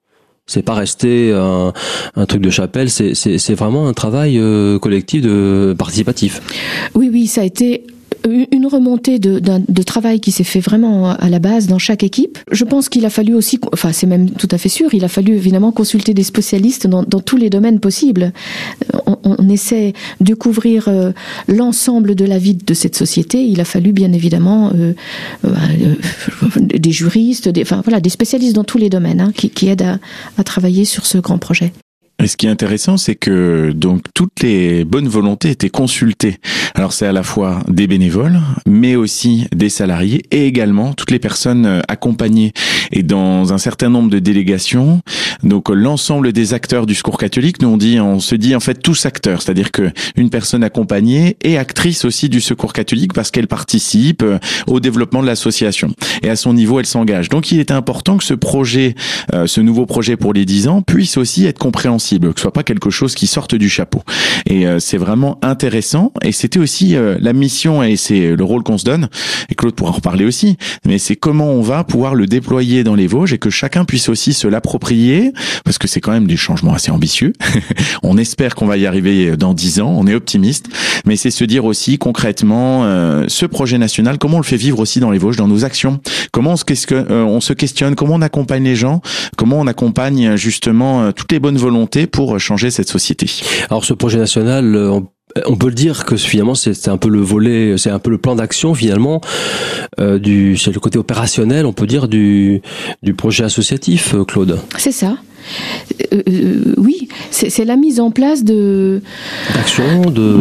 C'est 0.48 0.62
pas 0.62 0.76
resté 0.76 1.32
un, 1.34 1.74
un, 2.16 2.26
truc 2.28 2.42
de 2.42 2.52
chapelle, 2.52 2.92
c'est 2.92 3.56
vraiment 3.56 3.88
un 3.88 3.94
travail 3.94 4.38
euh, 4.38 4.78
collectif, 4.78 5.24
de 5.24 5.76
participatif. 5.76 6.40
Oui, 6.94 7.10
oui, 7.12 7.26
ça 7.26 7.42
a 7.42 7.44
été 7.46 7.88
une 8.26 8.68
remontée 8.68 9.20
de, 9.20 9.40
de 9.40 9.84
travail 9.84 10.20
qui 10.20 10.32
s'est 10.32 10.44
fait 10.44 10.60
vraiment 10.60 11.12
à 11.12 11.30
la 11.30 11.40
base 11.40 11.68
dans 11.68 11.80
chaque 11.80 12.04
équipe. 12.04 12.38
Je 12.52 12.64
pense 12.64 12.90
qu'il 12.90 13.06
a 13.06 13.10
fallu 13.10 13.34
aussi, 13.34 13.60
enfin 13.74 13.92
c'est 13.92 14.08
même 14.08 14.30
tout 14.32 14.48
à 14.52 14.58
fait 14.58 14.70
sûr, 14.70 14.94
il 14.94 15.04
a 15.04 15.08
fallu 15.08 15.36
évidemment 15.36 15.72
consulter 15.72 16.14
des 16.14 16.24
spécialistes 16.24 16.88
dans, 16.88 17.04
dans 17.04 17.20
tous 17.20 17.38
les 17.38 17.50
domaines 17.50 17.80
possibles. 17.80 18.34
On, 19.06 19.18
on 19.24 19.50
essaie 19.50 19.94
de 20.22 20.34
couvrir 20.34 20.88
euh, 20.88 21.12
l'ensemble 21.48 22.16
de 22.16 22.26
la 22.26 22.38
vie 22.38 22.56
de 22.56 22.74
cette 22.74 22.96
société. 22.96 23.46
Il 23.46 23.60
a 23.62 23.66
fallu 23.66 23.92
bien 23.92 24.12
évidemment 24.14 24.72
euh, 24.76 24.94
euh, 25.46 25.50
des 26.60 26.92
juristes, 26.92 27.50
des, 27.50 27.62
enfin 27.62 27.82
voilà, 27.84 28.00
des 28.00 28.10
spécialistes 28.10 28.56
dans 28.56 28.64
tous 28.64 28.78
les 28.78 28.90
domaines 28.90 29.22
hein, 29.22 29.32
qui, 29.36 29.50
qui, 29.50 29.68
aident 29.68 29.82
à, 29.84 30.00
à 30.38 30.44
travailler 30.44 30.86
sur 30.86 31.06
ce 31.06 31.18
grand 31.18 31.38
projet. 31.38 31.74
Et 32.24 32.28
ce 32.28 32.38
qui 32.38 32.48
est 32.48 32.50
intéressant, 32.50 32.96
c'est 32.96 33.16
que 33.16 33.72
donc 33.76 34.04
toutes 34.14 34.42
les 34.42 34.86
bonnes 34.86 35.08
volontés 35.08 35.50
étaient 35.50 35.70
consultées. 35.70 36.38
Alors 36.74 36.94
c'est 36.94 37.06
à 37.06 37.12
la 37.12 37.24
fois 37.24 37.60
des 37.68 37.88
bénévoles, 37.88 38.40
mais 38.66 38.96
aussi 38.96 39.48
des 39.54 39.70
salariés 39.70 40.24
et 40.32 40.48
également 40.48 40.94
toutes 40.94 41.12
les 41.12 41.20
personnes 41.20 41.66
euh, 41.66 41.82
accompagnées. 41.90 42.54
Et 42.92 43.04
dans 43.04 43.52
un 43.52 43.58
certain 43.58 43.90
nombre 43.90 44.10
de 44.10 44.20
délégations, 44.20 45.02
donc 45.44 45.70
l'ensemble 45.70 46.32
des 46.32 46.54
acteurs 46.54 46.86
du 46.86 46.96
secours 46.96 47.18
catholique, 47.18 47.62
nous 47.62 47.68
on 47.68 47.78
dit, 47.78 48.00
on 48.00 48.22
se 48.22 48.36
dit 48.36 48.56
en 48.56 48.60
fait 48.62 48.76
tous 48.76 49.06
acteurs, 49.06 49.42
c'est-à-dire 49.42 49.72
que 49.72 49.92
une 50.16 50.30
personne 50.30 50.64
accompagnée 50.64 51.36
est 51.44 51.58
actrice 51.58 52.06
aussi 52.06 52.30
du 52.30 52.40
secours 52.40 52.72
catholique 52.72 53.14
parce 53.14 53.30
qu'elle 53.30 53.48
participe 53.48 54.24
euh, 54.24 54.40
au 54.68 54.80
développement 54.80 55.22
de 55.22 55.28
l'association 55.28 55.94
et 56.24 56.30
à 56.30 56.38
son 56.38 56.54
niveau 56.54 56.80
elle 56.80 56.86
s'engage. 56.86 57.28
Donc 57.28 57.52
il 57.52 57.60
est 57.60 57.72
important 57.72 58.18
que 58.18 58.24
ce 58.24 58.34
projet, 58.34 58.96
euh, 59.34 59.48
ce 59.48 59.60
nouveau 59.60 59.86
projet 59.86 60.16
pour 60.16 60.34
les 60.34 60.46
10 60.46 60.70
ans 60.70 60.82
puisse 60.82 61.18
aussi 61.18 61.46
être 61.46 61.60
compréhensible 61.60 62.05
que 62.20 62.32
ce 62.36 62.42
soit 62.42 62.54
pas 62.54 62.64
quelque 62.64 62.90
chose 62.90 63.16
qui 63.16 63.28
sorte 63.28 63.56
du 63.56 63.70
chapeau. 63.70 64.02
Et 64.48 64.68
euh, 64.68 64.80
c'est 64.80 64.98
vraiment 64.98 65.40
intéressant. 65.42 66.12
Et 66.24 66.32
c'était 66.32 66.60
aussi 66.60 66.96
euh, 66.96 67.18
la 67.20 67.34
mission 67.34 67.84
et 67.84 67.96
c'est 67.96 68.36
le 68.36 68.44
rôle 68.44 68.64
qu'on 68.64 68.78
se 68.78 68.86
donne. 68.86 69.10
Et 69.50 69.56
Claude 69.56 69.76
pourra 69.76 69.92
en 69.92 69.94
reparler 69.94 70.26
aussi. 70.26 70.58
Mais 70.86 70.98
c'est 70.98 71.16
comment 71.16 71.52
on 71.52 71.62
va 71.62 71.84
pouvoir 71.84 72.16
le 72.16 72.28
déployer 72.28 72.84
dans 72.84 72.96
les 72.96 73.08
Vosges 73.08 73.34
et 73.34 73.38
que 73.38 73.50
chacun 73.50 73.86
puisse 73.86 74.10
aussi 74.10 74.34
se 74.34 74.48
l'approprier 74.48 75.34
parce 75.64 75.78
que 75.78 75.88
c'est 75.88 76.02
quand 76.02 76.12
même 76.12 76.28
des 76.28 76.38
changements 76.38 76.74
assez 76.74 76.92
ambitieux. 76.92 77.34
on 78.04 78.18
espère 78.18 78.56
qu'on 78.56 78.68
va 78.68 78.78
y 78.78 78.86
arriver 78.86 79.36
dans 79.38 79.54
dix 79.54 79.80
ans. 79.80 79.94
On 79.96 80.08
est 80.08 80.16
optimiste. 80.16 80.68
Mais 81.06 81.16
c'est 81.16 81.32
se 81.32 81.44
dire 81.44 81.66
aussi 81.66 81.98
concrètement 81.98 82.84
euh, 82.84 83.26
ce 83.28 83.46
projet 83.46 83.78
national, 83.78 84.18
comment 84.18 84.38
on 84.38 84.42
le 84.42 84.46
fait 84.46 84.58
vivre 84.58 84.80
aussi 84.80 85.00
dans 85.00 85.12
les 85.12 85.18
Vosges, 85.18 85.38
dans 85.38 85.48
nos 85.48 85.66
actions. 85.66 86.00
Comment 86.32 86.52
on 86.52 86.58
se, 86.58 87.14
on 87.14 87.42
se 87.42 87.54
questionne, 87.54 87.96
comment 87.96 88.16
on 88.16 88.22
accompagne 88.22 88.64
les 88.64 88.76
gens, 88.76 89.02
comment 89.38 89.60
on 89.60 89.68
accompagne 89.68 90.36
justement 90.36 91.12
toutes 91.12 91.32
les 91.32 91.40
bonnes 91.40 91.58
volontés 91.58 91.95
pour 92.06 92.40
changer 92.40 92.72
cette 92.72 92.90
société. 92.90 93.28
Alors 93.70 93.86
ce 93.86 93.94
projet 93.94 94.18
national, 94.18 94.76
euh, 94.76 95.00
on 95.46 95.56
peut 95.56 95.68
le 95.68 95.74
dire 95.74 96.06
que 96.06 96.16
finalement 96.16 96.56
c'est 96.56 96.88
un 96.88 96.98
peu 96.98 97.10
le 97.10 97.20
volet, 97.20 97.78
c'est 97.78 97.90
un 97.90 98.00
peu 98.00 98.10
le 98.10 98.18
plan 98.18 98.36
d'action 98.36 98.74
finalement 98.74 99.22
euh, 100.00 100.20
du, 100.20 100.58
c'est 100.58 100.72
le 100.72 100.80
côté 100.80 100.98
opérationnel, 100.98 101.66
on 101.66 101.74
peut 101.74 101.88
dire 101.88 102.08
du 102.08 102.62
du 103.04 103.14
projet 103.14 103.44
associatif, 103.44 104.14
euh, 104.14 104.24
Claude. 104.24 104.60
C'est 104.78 104.92
ça. 104.92 105.18
Euh, 106.14 106.22
euh, 106.28 106.74
oui, 106.78 107.08
c'est 107.32 107.66
la 107.66 107.76
mise 107.76 108.00
en 108.00 108.12
place 108.12 108.44
de 108.44 109.02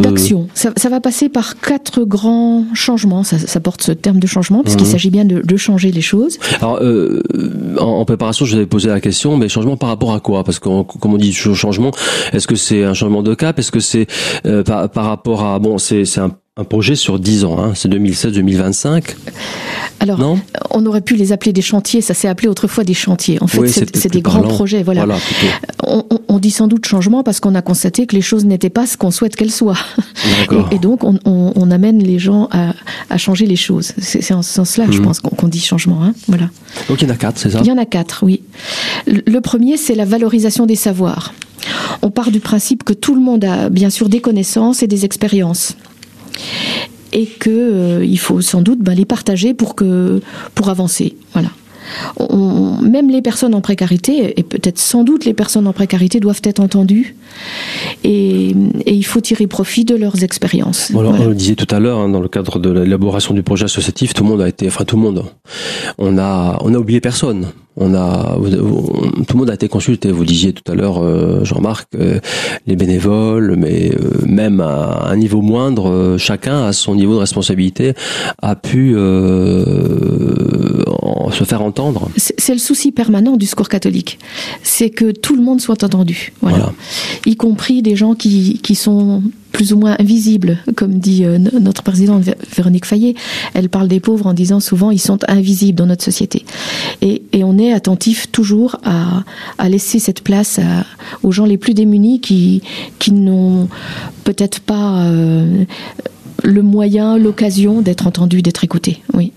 d'action. 0.01 0.47
Ça, 0.53 0.71
ça, 0.75 0.89
va 0.89 0.99
passer 0.99 1.29
par 1.29 1.59
quatre 1.59 2.03
grands 2.03 2.65
changements. 2.73 3.23
Ça, 3.23 3.37
ça 3.39 3.59
porte 3.59 3.81
ce 3.81 3.91
terme 3.91 4.19
de 4.19 4.27
changement 4.27 4.63
puisqu'il 4.63 4.85
mhm. 4.85 4.91
s'agit 4.91 5.09
bien 5.09 5.25
de, 5.25 5.41
de, 5.41 5.57
changer 5.57 5.91
les 5.91 6.01
choses. 6.01 6.37
Alors, 6.59 6.79
euh, 6.81 7.21
en, 7.79 8.05
préparation, 8.05 8.45
je 8.45 8.51
vous 8.51 8.57
avais 8.57 8.65
posé 8.67 8.89
la 8.89 9.01
question, 9.01 9.37
mais 9.37 9.49
changement 9.49 9.77
par 9.77 9.89
rapport 9.89 10.13
à 10.13 10.19
quoi? 10.19 10.43
Parce 10.43 10.59
que 10.59 10.83
comme 10.83 11.13
on 11.13 11.17
dit 11.17 11.33
changement, 11.33 11.91
est-ce 12.33 12.47
que 12.47 12.55
c'est 12.55 12.83
un 12.83 12.93
changement 12.93 13.23
de 13.23 13.33
cap? 13.33 13.57
Est-ce 13.59 13.71
que 13.71 13.79
c'est 13.79 14.07
euh, 14.45 14.63
par, 14.63 14.89
par, 14.89 15.05
rapport 15.05 15.43
à 15.43 15.59
bon, 15.59 15.77
c'est 15.77 16.05
un 16.17 16.31
un 16.57 16.63
projet 16.63 16.95
sur 16.95 17.19
10 17.19 17.43
ans, 17.43 17.61
hein, 17.61 17.73
c'est 17.75 17.89
2016-2025. 17.89 19.03
Alors, 19.99 20.37
on 20.71 20.85
aurait 20.85 21.01
pu 21.01 21.15
les 21.15 21.33
appeler 21.33 21.51
des 21.51 21.61
chantiers, 21.61 21.99
ça 21.99 22.13
s'est 22.13 22.29
appelé 22.29 22.47
autrefois 22.47 22.85
des 22.85 22.93
chantiers. 22.93 23.43
En 23.43 23.47
fait, 23.47 23.67
c'est 23.67 24.09
des 24.09 24.21
grands 24.21 24.41
projets. 24.41 24.81
Voilà. 24.81 25.05
on, 25.83 26.39
dit 26.39 26.51
sans 26.51 26.67
doute 26.67 26.85
changement 26.85 27.23
parce 27.23 27.41
qu'on 27.41 27.55
a 27.55 27.61
constaté 27.61 28.07
que 28.07 28.15
les 28.15 28.21
choses 28.21 28.45
n'étaient 28.45 28.69
pas 28.69 28.85
ce 28.87 28.95
qu'on 28.95 29.11
souhaite 29.11 29.35
qu'elles 29.35 29.51
soient. 29.51 29.77
Et, 30.71 30.79
donc, 30.79 31.01
on, 31.03 31.71
amène 31.71 32.01
les 32.01 32.19
gens 32.19 32.47
à, 32.51 33.17
changer 33.17 33.47
les 33.47 33.57
choses. 33.57 33.91
C'est 33.97 34.33
en 34.33 34.41
ce 34.41 34.53
sens-là, 34.53 34.85
je 34.89 34.99
mhm. 34.99 35.05
pense, 35.05 35.19
qu'on 35.19 35.49
dit 35.49 35.59
changement. 35.59 36.03
Hein. 36.05 36.13
Voilà. 36.29 36.49
Donc, 36.87 37.01
il 37.01 37.09
y 37.09 37.11
en 37.11 37.13
a 37.13 37.17
quatre, 37.17 37.37
c'est 37.37 37.49
ça 37.49 37.59
Il 37.63 37.67
y 37.67 37.71
en 37.71 37.77
a 37.77 37.85
quatre, 37.85 38.23
oui. 38.23 38.41
Le 39.07 39.39
premier, 39.41 39.75
c'est 39.75 39.95
la 39.95 40.05
valorisation 40.05 40.65
des 40.65 40.77
savoirs. 40.77 41.33
On 42.01 42.11
part 42.11 42.31
du 42.31 42.39
principe 42.39 42.85
que 42.85 42.93
tout 42.93 43.13
le 43.13 43.21
monde 43.21 43.43
a 43.43 43.69
bien 43.69 43.89
sûr 43.89 44.07
des 44.07 44.21
connaissances 44.21 44.83
et 44.83 44.87
des 44.87 45.03
expériences 45.03 45.75
et 47.13 47.25
que 47.25 47.49
euh, 47.49 48.05
il 48.05 48.19
faut 48.19 48.41
sans 48.41 48.61
doute 48.61 48.79
ben, 48.79 48.93
les 48.93 49.05
partager 49.05 49.53
pour 49.53 49.75
que 49.75 50.21
pour 50.53 50.69
avancer. 50.69 51.15
Voilà. 51.33 51.49
même 52.81 53.09
les 53.09 53.21
personnes 53.21 53.53
en 53.55 53.61
précarité, 53.61 54.39
et 54.39 54.43
peut-être 54.43 54.79
sans 54.79 55.03
doute 55.03 55.25
les 55.25 55.33
personnes 55.33 55.67
en 55.67 55.73
précarité 55.73 56.19
doivent 56.19 56.41
être 56.43 56.59
entendues, 56.59 57.15
et, 58.03 58.55
il 58.85 59.05
faut 59.05 59.21
tirer 59.21 59.47
profit 59.47 59.85
de 59.85 59.95
leurs 59.95 60.23
expériences. 60.23 60.91
On 60.93 61.27
le 61.27 61.35
disait 61.35 61.55
tout 61.55 61.73
à 61.73 61.79
l'heure, 61.79 61.99
hein, 61.99 62.09
dans 62.09 62.21
le 62.21 62.27
cadre 62.27 62.59
de 62.59 62.69
l'élaboration 62.69 63.33
du 63.33 63.43
projet 63.43 63.65
associatif, 63.65 64.13
tout 64.13 64.23
le 64.23 64.29
monde 64.29 64.41
a 64.41 64.49
été, 64.49 64.67
enfin 64.67 64.83
tout 64.83 64.95
le 64.95 65.03
monde, 65.03 65.25
on 65.97 66.17
a, 66.17 66.57
on 66.61 66.73
a 66.73 66.77
oublié 66.77 67.01
personne 67.01 67.47
on 67.77 67.93
a 67.93 68.35
tout 69.27 69.33
le 69.33 69.39
monde 69.39 69.49
a 69.49 69.53
été 69.53 69.67
consulté. 69.67 70.11
Vous 70.11 70.25
disiez 70.25 70.53
tout 70.53 70.69
à 70.71 70.75
l'heure, 70.75 71.03
euh, 71.03 71.43
Jean-Marc, 71.43 71.89
euh, 71.95 72.19
les 72.67 72.75
bénévoles, 72.75 73.55
mais 73.57 73.91
euh, 73.91 74.25
même 74.25 74.61
à 74.61 75.07
un 75.09 75.17
niveau 75.17 75.41
moindre, 75.41 76.15
chacun 76.17 76.63
à 76.65 76.73
son 76.73 76.95
niveau 76.95 77.15
de 77.15 77.19
responsabilité 77.19 77.93
a 78.41 78.55
pu 78.55 78.93
se 81.31 81.43
faire 81.43 81.61
entendre. 81.61 82.09
C'est 82.17 82.53
le 82.53 82.59
souci 82.59 82.91
permanent 82.91 83.35
du 83.37 83.45
secours 83.45 83.69
catholique, 83.69 84.19
c'est 84.63 84.89
que 84.89 85.11
tout 85.11 85.35
le 85.35 85.41
monde 85.41 85.59
soit 85.59 85.83
entendu, 85.83 86.33
voilà. 86.41 86.71
y 87.25 87.35
compris 87.35 87.81
des 87.81 87.95
gens 87.95 88.15
qui, 88.15 88.59
qui 88.63 88.75
sont 88.75 89.21
plus 89.55 89.71
ou 89.71 89.77
moins 89.77 89.95
invisibles, 89.99 90.57
comme 90.75 90.99
dit 90.99 91.23
euh, 91.23 91.37
notre 91.37 91.81
présidente 91.81 92.23
Véronique 92.53 92.85
Fayet. 92.85 93.15
Elle 93.53 93.69
parle 93.69 93.87
des 93.87 94.01
pauvres 94.01 94.27
en 94.27 94.33
disant 94.33 94.59
souvent 94.59 94.91
ils 94.91 94.99
sont 94.99 95.19
invisibles 95.29 95.77
dans 95.77 95.85
notre 95.85 96.03
société. 96.03 96.45
Et, 97.01 97.21
on 97.45 97.57
est 97.59 97.71
attentif 97.71 98.31
toujours 98.31 98.77
à, 98.83 99.23
laisser 99.69 99.99
cette 99.99 100.21
place 100.21 100.59
aux 101.21 101.31
gens 101.31 101.45
les 101.45 101.57
plus 101.57 101.73
démunis 101.73 102.19
qui, 102.19 102.63
qui 102.97 103.11
n'ont 103.11 103.69
peut-être 104.23 104.59
pas 104.59 105.03
euh, 105.03 105.63
le 106.43 106.61
moyen, 106.63 107.17
l'occasion 107.17 107.81
d'être 107.81 108.07
entendus, 108.07 108.41
d'être 108.41 108.63
écoutés. 108.63 109.03
Oui 109.13 109.31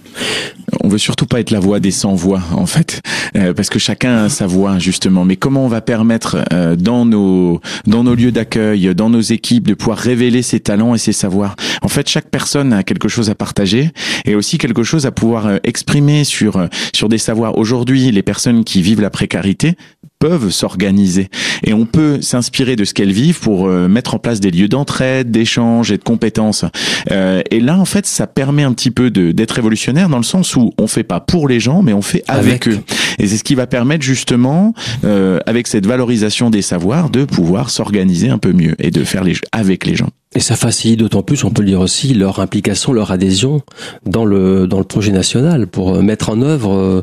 on 0.83 0.89
veut 0.89 0.99
surtout 0.99 1.27
pas 1.27 1.41
être 1.41 1.51
la 1.51 1.61
voix 1.61 1.81
des 1.81 1.91
sans 1.91 2.15
voix 2.15 2.43
en 2.53 2.67
fait, 2.67 3.03
euh, 3.37 3.53
parce 3.53 3.69
que 3.69 3.79
chacun 3.79 4.25
a 4.25 4.29
sa 4.29 4.47
voix 4.47 4.79
justement. 4.79 5.25
Mais 5.25 5.37
comment 5.37 5.65
on 5.65 5.69
va 5.69 5.81
permettre 5.81 6.39
euh, 6.53 6.77
dans 6.77 7.05
nos 7.05 7.61
dans 7.87 8.05
nos 8.05 8.15
lieux 8.15 8.33
d'accueil, 8.33 8.95
dans 8.95 9.11
nos 9.11 9.21
équipes, 9.21 9.67
de 9.67 9.75
pouvoir 9.75 9.99
révéler 9.99 10.43
ses 10.43 10.61
talents 10.61 10.95
et 10.95 10.99
ses 10.99 11.13
savoirs? 11.13 11.57
En 11.83 11.89
fait, 11.89 12.09
chaque 12.09 12.31
personne 12.31 12.73
a 12.73 12.83
quelque 12.83 13.09
chose 13.09 13.31
à 13.31 13.35
partager 13.35 13.91
et 14.25 14.35
aussi 14.35 14.59
quelque 14.59 14.83
chose 14.83 15.07
à 15.07 15.11
pouvoir 15.11 15.47
euh, 15.47 15.57
exprimer 15.65 16.25
sur 16.25 16.69
sur 16.95 17.09
des 17.09 17.19
savoirs. 17.19 17.59
Aujourd'hui, 17.59 18.11
les 18.11 18.23
personnes 18.23 18.65
qui 18.65 18.83
vivent 18.83 19.01
la 19.01 19.11
précarité 19.11 19.77
peuvent 20.19 20.51
s'organiser 20.51 21.29
et 21.65 21.73
on 21.73 21.87
peut 21.87 22.21
s'inspirer 22.21 22.77
de 22.77 22.85
ce 22.85 22.95
qu'elles 22.95 23.13
vivent 23.13 23.41
pour 23.41 23.69
mettre 23.69 24.15
en 24.15 24.19
place 24.19 24.41
des 24.41 24.51
lieux 24.51 24.69
d'entraide, 24.69 25.31
d'échange 25.31 25.93
et 25.93 25.99
de 25.99 26.03
compétences. 26.03 26.65
et 27.11 27.61
là, 27.61 27.79
en 27.79 27.85
fait, 27.85 28.07
ça 28.07 28.27
permet 28.27 28.63
un 28.63 28.73
petit 28.73 28.91
peu 28.91 29.11
d'être 29.11 29.53
révolutionnaire 29.53 30.09
dans 30.09 30.17
le 30.17 30.23
sens 30.23 30.57
où 30.57 30.73
on 30.79 30.87
fait 30.87 31.05
pas 31.05 31.21
pour 31.21 31.49
les 31.49 31.61
gens, 31.61 31.83
mais 31.83 31.93
on 31.93 32.03
fait 32.03 32.25
avec, 32.29 32.69
eux. 32.69 32.81
Et 33.19 33.27
c'est 33.27 33.37
ce 33.37 33.45
qui 33.45 33.55
va 33.55 33.67
permettre 33.67 34.05
justement, 34.05 34.75
euh, 35.05 35.39
avec 35.47 35.67
cette 35.67 35.87
valorisation 35.87 36.51
des 36.51 36.63
savoirs, 36.63 37.11
de 37.11 37.25
pouvoir 37.25 37.71
s'organiser 37.71 38.29
un 38.29 38.39
peu 38.39 38.53
mieux 38.53 38.75
et 38.79 38.91
de 38.91 39.05
faire 39.05 39.25
les 39.25 39.35
avec 39.53 39.87
les 39.87 39.95
gens. 39.95 40.11
Et 40.35 40.41
ça 40.41 40.57
facilite 40.57 40.99
d'autant 41.01 41.23
plus, 41.23 41.43
on 41.45 41.51
peut 41.51 41.63
le 41.63 41.69
dire 41.69 41.81
aussi, 41.81 42.13
leur 42.13 42.39
implication, 42.39 42.93
leur 42.93 43.11
adhésion 43.11 43.63
dans 44.05 44.25
le 44.25 44.67
dans 44.67 44.79
le 44.79 44.85
projet 44.85 45.11
national 45.11 45.67
pour 45.67 45.95
euh, 45.95 46.03
mettre 46.03 46.29
en 46.29 46.43
œuvre 46.43 46.75
euh, 46.75 47.03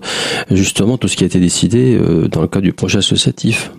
justement 0.51 0.97
tout 0.97 1.07
ce 1.07 1.15
qui 1.15 1.23
a 1.23 1.27
été 1.27 1.39
décidé 1.39 1.99
dans 2.31 2.41
le 2.41 2.47
cadre 2.47 2.63
du 2.63 2.73
projet 2.73 2.99
associatif. 2.99 3.71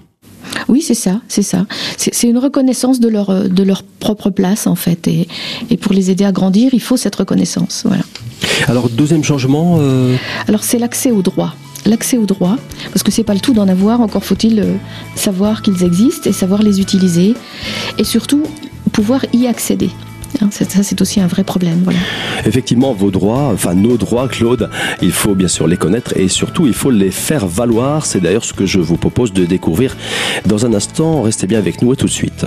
Oui, 0.68 0.82
c'est 0.82 0.94
ça, 0.94 1.20
c'est 1.28 1.42
ça. 1.42 1.66
C'est 1.96 2.28
une 2.28 2.38
reconnaissance 2.38 2.98
de 2.98 3.08
leur, 3.08 3.48
de 3.48 3.62
leur 3.62 3.82
propre 3.82 4.30
place, 4.30 4.66
en 4.66 4.74
fait. 4.74 5.06
Et, 5.06 5.28
et, 5.70 5.76
pour 5.76 5.92
les 5.92 6.10
aider 6.10 6.24
à 6.24 6.32
grandir, 6.32 6.70
il 6.72 6.80
faut 6.80 6.96
cette 6.96 7.16
reconnaissance. 7.16 7.82
Voilà. 7.84 8.02
Alors, 8.68 8.88
deuxième 8.88 9.24
changement 9.24 9.76
euh, 9.80 10.16
Alors, 10.48 10.64
c'est 10.64 10.78
l'accès 10.78 11.10
aux 11.10 11.22
droits. 11.22 11.54
L'accès 11.84 12.16
aux 12.16 12.26
droits, 12.26 12.56
parce 12.92 13.04
que 13.04 13.12
c'est 13.12 13.22
pas 13.22 13.34
le 13.34 13.40
tout 13.40 13.52
d'en 13.52 13.68
avoir, 13.68 14.00
encore 14.00 14.24
faut-il 14.24 14.58
euh, 14.58 14.74
savoir 15.14 15.62
qu'ils 15.62 15.84
existent 15.84 16.28
et 16.28 16.32
savoir 16.32 16.62
les 16.62 16.80
utiliser. 16.80 17.34
Et 17.98 18.04
surtout, 18.04 18.42
pouvoir 18.96 19.26
y 19.34 19.46
accéder. 19.46 19.90
Hein, 20.40 20.48
ça, 20.50 20.64
c'est 20.82 21.02
aussi 21.02 21.20
un 21.20 21.26
vrai 21.26 21.44
problème. 21.44 21.82
Voilà. 21.84 21.98
Effectivement, 22.46 22.94
vos 22.94 23.10
droits, 23.10 23.50
enfin 23.52 23.74
nos 23.74 23.98
droits, 23.98 24.26
Claude, 24.26 24.70
il 25.02 25.12
faut 25.12 25.34
bien 25.34 25.48
sûr 25.48 25.66
les 25.66 25.76
connaître 25.76 26.16
et 26.16 26.28
surtout 26.28 26.66
il 26.66 26.72
faut 26.72 26.90
les 26.90 27.10
faire 27.10 27.46
valoir. 27.46 28.06
C'est 28.06 28.20
d'ailleurs 28.20 28.46
ce 28.46 28.54
que 28.54 28.64
je 28.64 28.80
vous 28.80 28.96
propose 28.96 29.34
de 29.34 29.44
découvrir 29.44 29.94
dans 30.46 30.64
un 30.64 30.72
instant. 30.72 31.20
Restez 31.20 31.46
bien 31.46 31.58
avec 31.58 31.82
nous 31.82 31.92
et 31.92 31.96
tout 31.96 32.06
de 32.06 32.10
suite. 32.10 32.46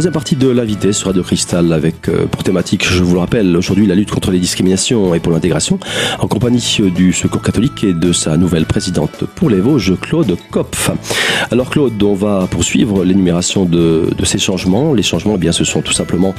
Troisième 0.00 0.14
partie 0.14 0.36
de 0.36 0.48
l'invité 0.48 0.94
sur 0.94 1.08
Radio 1.08 1.22
Cristal 1.22 1.74
avec 1.74 2.08
euh, 2.08 2.24
pour 2.24 2.42
thématique, 2.42 2.86
je 2.88 3.02
vous 3.02 3.12
le 3.12 3.20
rappelle, 3.20 3.54
aujourd'hui 3.54 3.86
la 3.86 3.94
lutte 3.94 4.10
contre 4.10 4.30
les 4.30 4.38
discriminations 4.38 5.14
et 5.14 5.20
pour 5.20 5.30
l'intégration 5.30 5.78
en 6.20 6.26
compagnie 6.26 6.78
du 6.96 7.12
Secours 7.12 7.42
catholique 7.42 7.84
et 7.84 7.92
de 7.92 8.10
sa 8.10 8.38
nouvelle 8.38 8.64
présidente 8.64 9.24
pour 9.34 9.50
les 9.50 9.60
Vosges, 9.60 9.92
Claude 10.00 10.38
Kopf. 10.50 10.90
Alors 11.50 11.68
Claude, 11.68 12.02
on 12.02 12.14
va 12.14 12.46
poursuivre 12.50 13.04
l'énumération 13.04 13.66
de, 13.66 14.06
ces 14.24 14.38
changements. 14.38 14.94
Les 14.94 15.02
changements, 15.02 15.34
eh 15.34 15.38
bien, 15.38 15.52
ce 15.52 15.64
sont 15.64 15.82
tout 15.82 15.92
simplement 15.92 16.34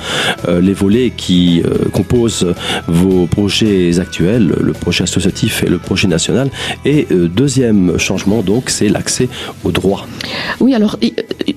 euh, 0.48 0.60
les 0.60 0.74
volets 0.74 1.14
qui 1.16 1.62
euh, 1.62 1.88
composent 1.94 2.56
vos 2.88 3.28
projets 3.28 4.00
actuels, 4.00 4.56
le 4.60 4.74
projet 4.74 5.04
associatif 5.04 5.64
et 5.64 5.70
le 5.70 5.78
projet 5.78 6.08
national. 6.08 6.50
Et 6.84 7.06
deuxième 7.12 8.00
changement, 8.00 8.42
donc, 8.42 8.72
c'est 8.72 8.90
l'accès 8.90 9.30
au 9.64 9.72
droit. 9.72 10.08
Oui, 10.60 10.74
alors 10.74 10.98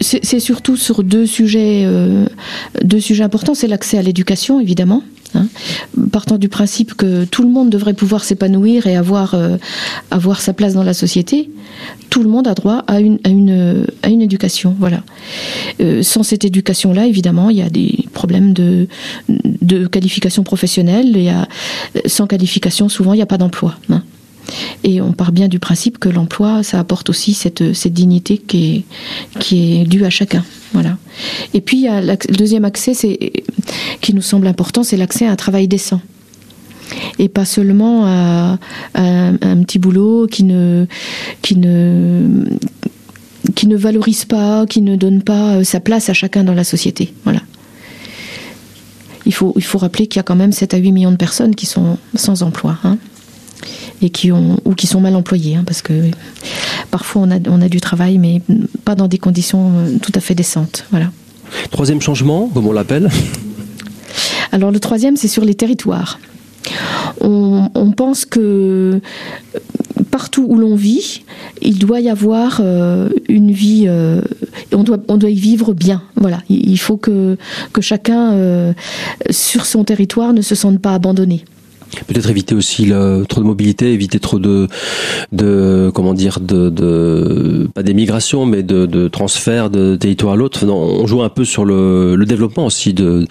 c'est 0.01 0.41
surtout 0.41 0.77
sur 0.77 1.03
deux 1.03 1.25
sujets, 1.25 1.87
deux 2.83 3.01
sujets 3.01 3.25
importants. 3.25 3.55
C'est 3.55 3.69
l'accès 3.69 3.99
à 3.99 4.03
l'éducation, 4.03 4.61
évidemment. 4.61 5.03
Hein. 5.35 5.49
partant 6.13 6.39
du 6.39 6.49
principe 6.49 6.95
que 6.95 7.25
tout 7.25 7.43
le 7.43 7.49
monde 7.49 7.69
devrait 7.69 7.95
pouvoir 7.95 8.23
s'épanouir 8.23 8.87
et 8.87 8.95
avoir, 8.97 9.35
euh, 9.35 9.57
avoir 10.13 10.41
sa 10.41 10.53
place 10.53 10.75
dans 10.75 10.85
la 10.85 10.95
société, 10.95 11.51
tout 12.09 12.23
le 12.23 12.29
monde 12.29 12.47
a 12.47 12.55
droit 12.55 12.85
à 12.87 13.01
une, 13.01 13.19
à 13.25 13.29
une, 13.31 13.85
à 14.03 14.09
une 14.11 14.23
éducation. 14.23 14.77
Voilà. 14.79 15.03
Euh, 15.81 16.03
sans 16.03 16.23
cette 16.23 16.45
éducation-là, 16.45 17.07
évidemment, 17.07 17.51
il 17.51 17.57
y 17.57 17.63
a 17.63 17.71
des 17.71 18.07
problèmes 18.13 18.53
de, 18.53 18.87
de 19.29 19.87
qualification 19.87 20.45
professionnelle. 20.45 21.17
Sans 22.07 22.27
qualification, 22.27 22.89
souvent, 22.89 23.13
il 23.13 23.17
n'y 23.17 23.23
a 23.23 23.27
pas 23.27 23.39
d'emploi. 23.39 23.75
Hein. 23.91 24.03
Et 24.83 25.01
on 25.01 25.13
part 25.13 25.33
bien 25.33 25.49
du 25.49 25.59
principe 25.59 25.99
que 25.99 26.09
l'emploi, 26.09 26.63
ça 26.63 26.79
apporte 26.79 27.09
aussi 27.11 27.35
cette, 27.35 27.73
cette 27.75 27.93
dignité 27.93 28.39
qui 28.39 28.77
est, 28.77 29.39
qui 29.41 29.81
est 29.81 29.85
due 29.85 30.05
à 30.05 30.11
chacun. 30.11 30.45
Voilà. 30.73 30.99
Et 31.55 31.61
puis, 31.61 31.87
le 31.89 32.37
deuxième 32.37 32.65
accès 32.65 32.93
qui 34.01 34.15
nous 34.15 34.23
semble 34.23 34.47
important, 34.47 34.83
c'est 34.83 34.97
l'accès 34.97 35.27
à 35.27 35.31
un 35.31 35.37
travail 35.37 35.69
décent. 35.69 36.01
Et 37.19 37.29
pas 37.29 37.45
seulement 37.45 38.07
à, 38.07 38.59
un, 38.95 39.63
petit 39.63 39.79
boulot 39.79 40.27
qui 40.27 40.45
ne, 40.45 40.87
qui 41.41 41.57
ne, 41.57 42.45
qui 43.55 43.67
ne 43.67 43.77
valorise 43.77 44.25
pas, 44.25 44.67
qui 44.67 44.81
ne 44.83 44.97
donne 44.97 45.23
pas 45.23 45.57
euh, 45.57 45.65
sa 45.65 45.81
place 45.81 46.09
à 46.09 46.13
chacun 46.13 46.45
dans 46.45 46.55
la 46.55 46.65
société. 46.65 47.15
Voilà. 47.25 47.41
Il 49.27 49.33
faut, 49.33 49.55
il 49.57 49.65
faut 49.65 49.79
rappeler 49.79 50.07
qu'il 50.07 50.19
y 50.19 50.21
a 50.21 50.25
quand 50.25 50.37
même 50.37 50.53
7 50.53 50.75
à 50.75 50.77
8 50.77 50.93
millions 50.93 51.11
de 51.11 51.17
personnes 51.17 51.55
qui 51.55 51.65
sont 51.65 51.97
sans 52.15 52.43
emploi. 52.43 52.79
Hein 52.85 52.99
et 54.03 54.11
qui 54.11 54.33
ont 54.33 54.59
ou 54.65 54.75
qui 54.75 54.87
sont 54.87 55.01
mal 55.01 55.17
employés, 55.17 55.57
hein, 55.57 55.65
parce 55.67 55.83
que 55.83 56.11
parfois 56.91 57.23
on 57.23 57.31
a, 57.31 57.39
on 57.49 57.61
a 57.61 57.69
du 57.69 57.81
travail, 57.81 58.19
mais 58.19 58.41
pas 58.85 58.95
dans 58.95 59.09
des 59.09 59.19
conditions 59.19 59.73
euh, 59.75 59.99
tout 60.01 60.13
à 60.15 60.21
fait 60.21 60.35
décentes. 60.35 60.85
Voilà. 60.91 61.11
Troisième 61.71 62.01
changement, 62.01 62.49
comme 62.49 62.67
on 62.67 62.73
l'appelle 62.73 63.11
Alors 64.53 64.71
le 64.71 64.81
troisième, 64.81 65.17
c'est 65.17 65.29
sur 65.29 65.45
les 65.45 65.55
territoires. 65.55 66.19
On, 67.21 67.93
pense 67.97 68.25
que 68.25 69.01
partout 70.11 70.45
où 70.49 70.57
l'on 70.57 70.75
vit, 70.75 71.23
il 71.63 71.79
doit 71.79 72.01
y 72.01 72.11
avoir 72.11 72.61
euh, 72.61 73.09
une 73.29 73.53
vie, 73.53 73.85
euh, 73.87 74.21
on, 74.73 74.83
doit, 74.83 74.99
on 75.09 75.17
doit 75.17 75.31
y 75.31 75.39
vivre 75.39 75.73
bien. 75.75 76.03
Voilà, 76.17 76.41
il 76.49 76.79
faut 76.79 76.97
que, 76.97 77.37
que 77.73 77.81
chacun 77.81 78.75
sur 79.31 79.65
son 79.65 79.85
territoire 79.85 80.33
ne 80.33 80.43
se 80.43 80.55
sente 80.55 80.81
pas 80.81 80.95
abandonné. 80.95 81.45
Peut-être 82.07 82.29
éviter 82.29 82.55
aussi 82.55 82.87
le, 82.87 83.25
trop 83.29 83.41
de 83.41 83.47
mobilité, 83.47 83.93
éviter 83.93 84.19
trop 84.19 84.39
de, 84.39 84.69
de 85.33 85.91
comment 85.95 86.15
dire, 86.15 86.41
de, 86.41 86.69
de 86.69 87.69
pas 87.75 87.83
d'émigration, 87.83 88.47
mais 88.47 88.63
de, 88.63 88.87
de 88.87 89.09
transfert 89.09 89.71
de 89.71 89.97
territoire 89.97 90.35
à 90.35 90.37
l'autre. 90.37 90.67
on 90.67 91.07
joue 91.07 91.23
un 91.23 91.29
peu 91.29 91.45
sur 91.45 91.65
le, 91.65 92.17
le 92.17 92.27
développement 92.27 92.67
aussi 92.67 92.95
de, 92.95 93.27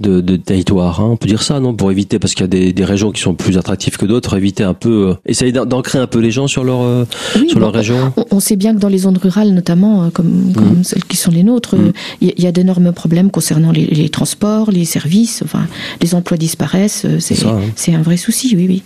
de, 0.00 0.20
de 0.20 0.36
territoire. 0.36 1.00
Hein. 1.00 1.08
On 1.10 1.16
peut 1.16 1.28
dire 1.28 1.42
ça, 1.42 1.60
non? 1.60 1.74
Pour 1.74 1.90
éviter, 1.90 2.18
parce 2.18 2.34
qu'il 2.34 2.42
y 2.42 2.44
a 2.44 2.48
des, 2.48 2.72
des 2.72 2.84
régions 2.84 3.10
qui 3.12 3.20
sont 3.20 3.34
plus 3.34 3.58
attractives 3.58 3.96
que 3.96 4.06
d'autres, 4.06 4.36
éviter 4.36 4.62
un 4.62 4.74
peu, 4.74 5.10
euh, 5.10 5.14
essayer 5.26 5.52
d'ancrer 5.52 5.98
un 5.98 6.06
peu 6.06 6.18
les 6.18 6.30
gens 6.30 6.46
sur 6.46 6.64
leur, 6.64 6.82
euh, 6.82 7.04
sur 7.48 7.58
leur 7.58 7.72
région. 7.72 8.12
On, 8.30 8.40
sait 8.40 8.56
bien 8.56 8.74
que 8.74 8.80
dans 8.80 8.88
les 8.88 8.98
zones 8.98 9.18
rurales, 9.18 9.50
notamment, 9.50 10.04
euh, 10.04 10.10
comme, 10.10 10.52
comme 10.54 10.78
mmh. 10.78 10.84
celles 10.84 11.04
qui 11.04 11.16
sont 11.16 11.30
les 11.30 11.42
nôtres, 11.42 11.76
mmh. 11.76 11.92
il 12.20 12.42
y, 12.42 12.46
a 12.46 12.52
d'énormes 12.52 12.92
problèmes 12.92 13.30
concernant 13.30 13.72
les, 13.72 13.86
les, 13.86 14.08
transports, 14.08 14.70
les 14.70 14.84
services. 14.84 15.42
Enfin, 15.44 15.66
les 16.02 16.14
emplois 16.14 16.36
disparaissent. 16.36 17.06
C'est 17.18 17.46
hein 17.46 17.60
un 17.96 18.02
vrai 18.02 18.16
souci, 18.16 18.54
oui, 18.56 18.66
oui. 18.68 18.82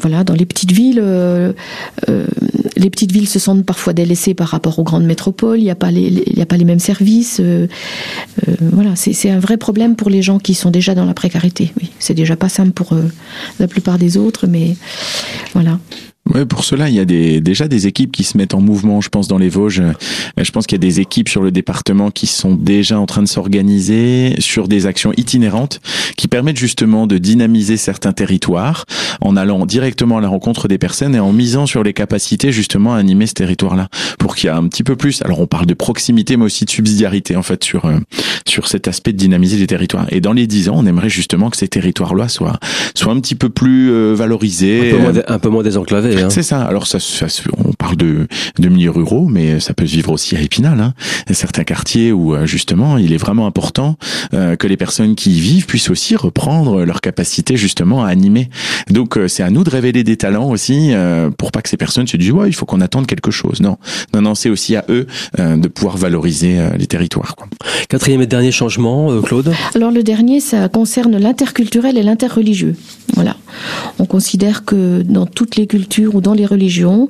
Voilà, 0.00 0.24
dans 0.24 0.34
les 0.34 0.46
petites 0.46 0.72
villes, 0.72 1.00
euh, 1.02 1.52
euh, 2.08 2.26
les 2.76 2.88
petites 2.88 3.12
villes 3.12 3.28
se 3.28 3.38
sentent 3.38 3.66
parfois 3.66 3.92
délaissées 3.92 4.32
par 4.32 4.48
rapport 4.48 4.78
aux 4.78 4.82
grandes 4.82 5.04
métropoles. 5.04 5.58
Il 5.58 5.64
n'y 5.64 5.70
a 5.70 5.74
pas 5.74 5.90
les, 5.90 6.24
a 6.40 6.46
pas 6.46 6.56
les 6.56 6.64
mêmes 6.64 6.78
services. 6.78 7.38
Euh, 7.40 7.66
voilà, 8.60 8.96
c'est 8.96 9.30
un 9.30 9.40
vrai 9.40 9.58
problème 9.58 9.96
pour 9.96 10.08
les 10.08 10.22
gens 10.22 10.38
qui 10.38 10.54
sont 10.54 10.70
déjà 10.70 10.94
dans 10.94 11.04
la 11.04 11.12
précarité. 11.12 11.72
Oui, 11.80 11.90
c'est 11.98 12.14
déjà 12.14 12.36
pas 12.36 12.48
simple 12.48 12.70
pour 12.70 12.94
la 13.58 13.68
plupart 13.68 13.98
des 13.98 14.16
autres, 14.16 14.46
mais 14.46 14.76
voilà. 15.52 15.78
Ouais, 16.28 16.44
pour 16.44 16.64
cela, 16.64 16.88
il 16.88 16.94
y 16.94 17.00
a 17.00 17.04
des, 17.04 17.40
déjà 17.40 17.66
des 17.66 17.86
équipes 17.86 18.12
qui 18.12 18.24
se 18.24 18.36
mettent 18.36 18.54
en 18.54 18.60
mouvement, 18.60 19.00
je 19.00 19.08
pense, 19.08 19.26
dans 19.26 19.38
les 19.38 19.48
Vosges. 19.48 19.80
Euh, 19.80 19.92
je 20.40 20.50
pense 20.52 20.66
qu'il 20.66 20.76
y 20.76 20.80
a 20.80 20.86
des 20.86 21.00
équipes 21.00 21.28
sur 21.28 21.42
le 21.42 21.50
département 21.50 22.10
qui 22.10 22.26
sont 22.26 22.54
déjà 22.54 23.00
en 23.00 23.06
train 23.06 23.22
de 23.22 23.28
s'organiser 23.28 24.34
sur 24.38 24.68
des 24.68 24.86
actions 24.86 25.12
itinérantes 25.16 25.80
qui 26.16 26.28
permettent 26.28 26.58
justement 26.58 27.06
de 27.06 27.18
dynamiser 27.18 27.76
certains 27.76 28.12
territoires 28.12 28.84
en 29.20 29.36
allant 29.36 29.66
directement 29.66 30.18
à 30.18 30.20
la 30.20 30.28
rencontre 30.28 30.68
des 30.68 30.78
personnes 30.78 31.14
et 31.14 31.20
en 31.20 31.32
misant 31.32 31.66
sur 31.66 31.82
les 31.82 31.94
capacités 31.94 32.52
justement 32.52 32.94
à 32.94 32.98
animer 32.98 33.26
ce 33.26 33.34
territoire-là 33.34 33.88
pour 34.18 34.36
qu'il 34.36 34.48
y 34.48 34.52
ait 34.52 34.56
un 34.56 34.68
petit 34.68 34.84
peu 34.84 34.96
plus. 34.96 35.22
Alors, 35.22 35.40
on 35.40 35.46
parle 35.46 35.66
de 35.66 35.74
proximité, 35.74 36.36
mais 36.36 36.44
aussi 36.44 36.64
de 36.64 36.70
subsidiarité, 36.70 37.34
en 37.34 37.42
fait, 37.42 37.64
sur, 37.64 37.86
euh, 37.86 37.98
sur 38.46 38.68
cet 38.68 38.86
aspect 38.86 39.12
de 39.12 39.18
dynamiser 39.18 39.56
les 39.56 39.66
territoires. 39.66 40.06
Et 40.10 40.20
dans 40.20 40.34
les 40.34 40.46
dix 40.46 40.68
ans, 40.68 40.74
on 40.76 40.86
aimerait 40.86 41.08
justement 41.08 41.50
que 41.50 41.56
ces 41.56 41.68
territoires-là 41.68 42.28
soient, 42.28 42.58
soient 42.94 43.12
un 43.12 43.20
petit 43.20 43.34
peu 43.34 43.48
plus 43.48 43.90
euh, 43.90 44.14
valorisés. 44.14 44.90
Un 44.90 44.96
peu 44.96 44.98
moins, 44.98 45.22
un 45.26 45.38
peu 45.38 45.48
moins 45.48 45.62
désenclavés. 45.62 46.09
Hein. 46.18 46.30
C'est 46.30 46.42
ça. 46.42 46.62
Alors 46.62 46.86
ça, 46.86 46.98
ça, 47.00 47.26
on 47.64 47.72
parle 47.72 47.96
de, 47.96 48.26
de 48.58 48.68
milieux 48.68 48.90
ruraux, 48.90 49.28
mais 49.28 49.60
ça 49.60 49.74
peut 49.74 49.86
se 49.86 49.92
vivre 49.92 50.10
aussi 50.10 50.36
à 50.36 50.40
Épinal. 50.40 50.80
Hein. 50.80 50.94
Certains 51.32 51.64
quartiers 51.64 52.12
où 52.12 52.34
euh, 52.34 52.46
justement, 52.46 52.98
il 52.98 53.12
est 53.12 53.16
vraiment 53.18 53.46
important 53.46 53.96
euh, 54.34 54.56
que 54.56 54.66
les 54.66 54.76
personnes 54.76 55.14
qui 55.14 55.36
y 55.36 55.40
vivent 55.40 55.66
puissent 55.66 55.90
aussi 55.90 56.16
reprendre 56.16 56.84
leur 56.84 57.00
capacité 57.00 57.56
justement 57.56 58.04
à 58.04 58.08
animer. 58.08 58.50
Donc 58.90 59.16
euh, 59.16 59.28
c'est 59.28 59.42
à 59.42 59.50
nous 59.50 59.64
de 59.64 59.70
révéler 59.70 60.04
des 60.04 60.16
talents 60.16 60.50
aussi 60.50 60.92
pour 61.38 61.52
pas 61.52 61.62
que 61.62 61.68
ces 61.68 61.76
personnes 61.76 62.06
se 62.06 62.16
disent 62.16 62.32
ouais, 62.32 62.48
il 62.48 62.52
faut 62.52 62.66
qu'on 62.66 62.80
attende 62.80 63.06
quelque 63.06 63.30
chose. 63.30 63.60
Non, 63.60 63.78
non, 64.14 64.22
non, 64.22 64.34
c'est 64.34 64.50
aussi 64.50 64.76
à 64.76 64.84
eux 64.88 65.06
de 65.38 65.68
pouvoir 65.68 65.96
valoriser 65.96 66.58
les 66.76 66.86
territoires. 66.86 67.36
Quoi. 67.36 67.48
Quatrième 67.88 68.22
et 68.22 68.26
dernier 68.26 68.52
changement, 68.52 69.20
Claude? 69.22 69.52
Alors 69.74 69.90
le 69.90 70.02
dernier, 70.02 70.40
ça 70.40 70.68
concerne 70.68 71.16
l'interculturel 71.16 71.98
et 71.98 72.02
l'interreligieux. 72.02 72.76
Voilà. 73.14 73.36
On 73.98 74.06
considère 74.06 74.64
que 74.64 75.02
dans 75.02 75.26
toutes 75.26 75.56
les 75.56 75.66
cultures 75.66 76.14
ou 76.14 76.20
dans 76.20 76.34
les 76.34 76.46
religions, 76.46 77.08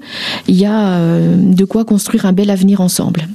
il 0.48 0.56
y 0.56 0.66
a 0.66 0.94
euh, 0.94 1.36
de 1.36 1.64
quoi 1.64 1.84
construire 1.84 2.26
un 2.26 2.32
bel 2.32 2.50
avenir 2.50 2.80
ensemble. 2.80 3.28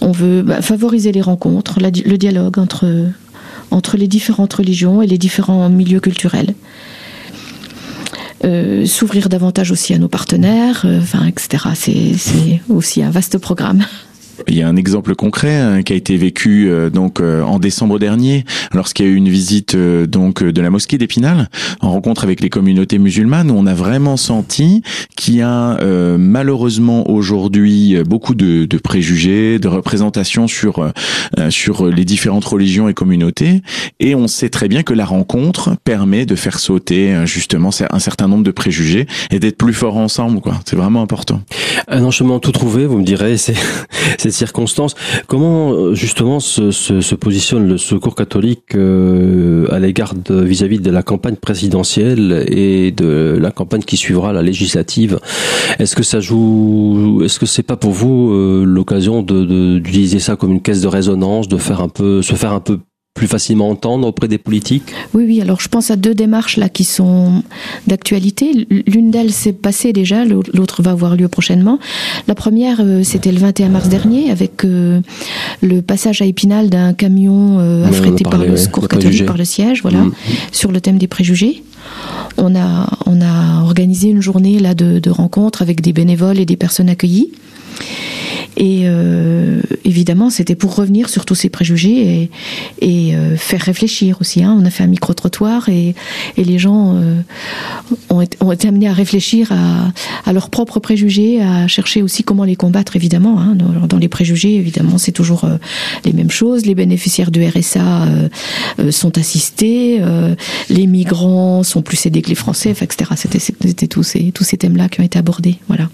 On 0.00 0.12
veut 0.12 0.42
bah, 0.42 0.62
favoriser 0.62 1.10
les 1.10 1.22
rencontres, 1.22 1.80
le 1.80 2.16
dialogue 2.16 2.58
entre, 2.58 3.96
les 3.96 4.08
différentes 4.08 4.52
religions 4.52 5.02
et 5.02 5.06
les 5.06 5.18
différents 5.18 5.68
milieux 5.68 6.00
culturels. 6.00 6.54
Euh, 8.44 8.84
s'ouvrir 8.84 9.28
davantage 9.28 9.72
aussi 9.72 9.94
à 9.94 9.98
nos 9.98 10.08
partenaires, 10.08 10.82
euh, 10.84 11.00
etc. 11.26 11.64
C'est 11.74 12.60
aussi 12.68 13.02
un 13.02 13.10
vaste 13.10 13.38
programme. 13.38 13.84
Il 14.48 14.56
y 14.56 14.62
a 14.62 14.68
un 14.68 14.76
exemple 14.76 15.14
concret 15.14 15.56
hein, 15.56 15.82
qui 15.82 15.92
a 15.92 15.96
été 15.96 16.16
vécu 16.16 16.68
euh, 16.68 16.90
donc 16.90 17.20
euh, 17.20 17.42
en 17.42 17.58
décembre 17.58 17.98
dernier, 17.98 18.44
lorsqu'il 18.72 19.06
y 19.06 19.08
a 19.08 19.12
eu 19.12 19.14
une 19.14 19.28
visite 19.28 19.74
euh, 19.74 20.06
donc 20.06 20.42
de 20.42 20.60
la 20.60 20.70
mosquée 20.70 20.98
d'Épinal, 20.98 21.48
en 21.80 21.90
rencontre 21.90 22.24
avec 22.24 22.40
les 22.40 22.50
communautés 22.50 22.98
musulmanes, 22.98 23.50
où 23.50 23.54
on 23.56 23.66
a 23.66 23.74
vraiment 23.74 24.16
senti 24.16 24.82
qu'il 25.16 25.36
y 25.36 25.42
a 25.42 25.78
malheureusement 26.18 27.08
aujourd'hui 27.10 27.96
beaucoup 28.04 28.34
de, 28.34 28.64
de, 28.64 28.78
préjugés, 28.78 29.58
de 29.58 29.68
représentations 29.68 30.46
sur 30.46 30.92
sur 31.50 31.86
les 31.86 32.04
différentes 32.04 32.44
religions 32.44 32.88
et 32.88 32.94
communautés, 32.94 33.62
et 34.00 34.14
on 34.14 34.28
sait 34.28 34.48
très 34.48 34.68
bien 34.68 34.82
que 34.82 34.92
la 34.92 35.04
rencontre 35.04 35.76
permet 35.84 36.26
de 36.26 36.34
faire 36.34 36.58
sauter 36.58 37.26
justement 37.26 37.70
un 37.90 37.98
certain 37.98 38.28
nombre 38.28 38.44
de 38.44 38.50
préjugés 38.50 39.06
et 39.30 39.38
d'être 39.38 39.56
plus 39.56 39.74
forts 39.74 39.96
ensemble. 39.96 40.40
Quoi, 40.40 40.60
c'est 40.64 40.76
vraiment 40.76 41.02
important. 41.02 41.40
Un 41.88 42.04
enchaînement 42.04 42.38
tout 42.38 42.52
trouvé, 42.52 42.86
vous 42.86 42.98
me 42.98 43.04
direz, 43.04 43.36
c'est 43.36 43.54
cette 44.26 44.38
circonstance. 44.38 44.94
Comment 45.26 45.72
euh, 45.72 45.94
justement 45.94 46.40
se, 46.40 46.70
se, 46.70 47.00
se 47.00 47.14
positionne 47.14 47.68
le 47.68 47.78
Secours 47.78 48.14
catholique 48.14 48.74
euh, 48.74 49.66
à 49.70 49.78
l'égard 49.78 50.14
vis-à-vis 50.28 50.80
de 50.80 50.90
la 50.90 51.02
campagne 51.02 51.36
présidentielle 51.36 52.44
et 52.48 52.90
de 52.90 53.38
la 53.40 53.50
campagne 53.50 53.82
qui 53.82 53.96
suivra 53.96 54.32
la 54.32 54.42
législative? 54.42 55.18
Est-ce 55.78 55.94
que 55.94 56.02
ça 56.02 56.20
joue 56.20 57.22
Est-ce 57.24 57.38
que 57.38 57.46
c'est 57.46 57.62
pas 57.62 57.76
pour 57.76 57.92
vous 57.92 58.32
euh, 58.32 58.64
l'occasion 58.66 59.22
de 59.22 59.44
d'utiliser 59.78 60.18
ça 60.18 60.36
comme 60.36 60.52
une 60.52 60.62
caisse 60.62 60.80
de 60.80 60.88
résonance, 60.88 61.48
de 61.48 61.56
faire 61.56 61.80
un 61.80 61.88
peu, 61.88 62.22
se 62.22 62.34
faire 62.34 62.52
un 62.52 62.60
peu 62.60 62.78
plus 63.16 63.26
facilement 63.26 63.70
entendre 63.70 64.06
auprès 64.06 64.28
des 64.28 64.38
politiques 64.38 64.92
Oui, 65.14 65.24
oui. 65.26 65.40
Alors 65.40 65.60
je 65.60 65.68
pense 65.68 65.90
à 65.90 65.96
deux 65.96 66.14
démarches 66.14 66.58
là 66.58 66.68
qui 66.68 66.84
sont 66.84 67.42
d'actualité. 67.88 68.68
L'une 68.86 69.10
d'elles 69.10 69.32
s'est 69.32 69.54
passée 69.54 69.92
déjà, 69.92 70.24
l'autre 70.24 70.82
va 70.82 70.92
avoir 70.92 71.16
lieu 71.16 71.26
prochainement. 71.26 71.80
La 72.28 72.34
première, 72.34 72.78
euh, 72.80 73.02
c'était 73.02 73.32
le 73.32 73.38
21 73.38 73.70
mars 73.70 73.88
dernier 73.88 74.30
avec 74.30 74.64
euh, 74.64 75.00
le 75.62 75.80
passage 75.80 76.20
à 76.22 76.26
Épinal 76.26 76.68
d'un 76.68 76.92
camion 76.92 77.58
euh, 77.58 77.86
affrété 77.86 78.22
par 78.22 78.44
le 78.44 78.56
secours 78.56 78.86
catholique 78.86 79.24
par 79.24 79.38
le 79.38 79.44
siège, 79.44 79.80
voilà, 79.82 80.00
mm. 80.00 80.12
sur 80.52 80.70
le 80.70 80.80
thème 80.80 80.98
des 80.98 81.08
préjugés. 81.08 81.64
On 82.36 82.54
a, 82.54 82.86
on 83.06 83.22
a 83.22 83.62
organisé 83.62 84.08
une 84.08 84.20
journée 84.20 84.58
là 84.58 84.74
de, 84.74 84.98
de 84.98 85.10
rencontres 85.10 85.62
avec 85.62 85.80
des 85.80 85.94
bénévoles 85.94 86.38
et 86.38 86.44
des 86.44 86.56
personnes 86.56 86.90
accueillies. 86.90 87.30
Et 88.56 88.82
euh, 88.84 89.60
évidemment, 89.84 90.30
c'était 90.30 90.54
pour 90.54 90.74
revenir 90.74 91.10
sur 91.10 91.26
tous 91.26 91.34
ces 91.34 91.50
préjugés 91.50 92.22
et, 92.22 92.30
et 92.80 93.14
euh, 93.14 93.36
faire 93.36 93.60
réfléchir 93.60 94.18
aussi. 94.20 94.42
Hein. 94.42 94.56
On 94.58 94.64
a 94.64 94.70
fait 94.70 94.82
un 94.82 94.88
micro-trottoir 94.88 95.68
et, 95.68 95.94
et, 96.36 96.44
les 96.44 96.58
gens 96.58 96.96
euh, 96.96 97.20
ont, 98.08 98.22
été, 98.22 98.38
ont, 98.40 98.52
été, 98.52 98.68
amenés 98.68 98.88
à 98.88 98.94
réfléchir 98.94 99.52
à, 99.52 99.92
à, 100.24 100.32
leurs 100.32 100.48
propres 100.48 100.80
préjugés, 100.80 101.42
à 101.42 101.68
chercher 101.68 102.00
aussi 102.02 102.24
comment 102.24 102.44
les 102.44 102.56
combattre, 102.56 102.96
évidemment. 102.96 103.38
Hein. 103.40 103.56
Dans, 103.56 103.98
les 103.98 104.08
préjugés, 104.08 104.54
évidemment, 104.54 104.96
c'est 104.96 105.12
toujours 105.12 105.44
euh, 105.44 105.58
les 106.04 106.14
mêmes 106.14 106.30
choses. 106.30 106.64
Les 106.64 106.74
bénéficiaires 106.74 107.30
du 107.30 107.46
RSA 107.46 108.06
euh, 108.78 108.90
sont 108.90 109.18
assistés, 109.18 110.00
les 110.70 110.86
migrants 110.86 111.62
sont 111.62 111.82
plus 111.82 112.06
aidés 112.06 112.22
que 112.22 112.28
les 112.28 112.34
Français, 112.34 112.70
etc. 112.70 113.10
C'était 113.16 113.86
tous 113.86 114.02
ces, 114.02 114.32
tous 114.32 114.44
ces 114.44 114.56
thèmes-là 114.56 114.88
qui 114.88 115.00
ont 115.00 115.04
été 115.04 115.18
abordés. 115.18 115.56
Voilà. 115.68 115.88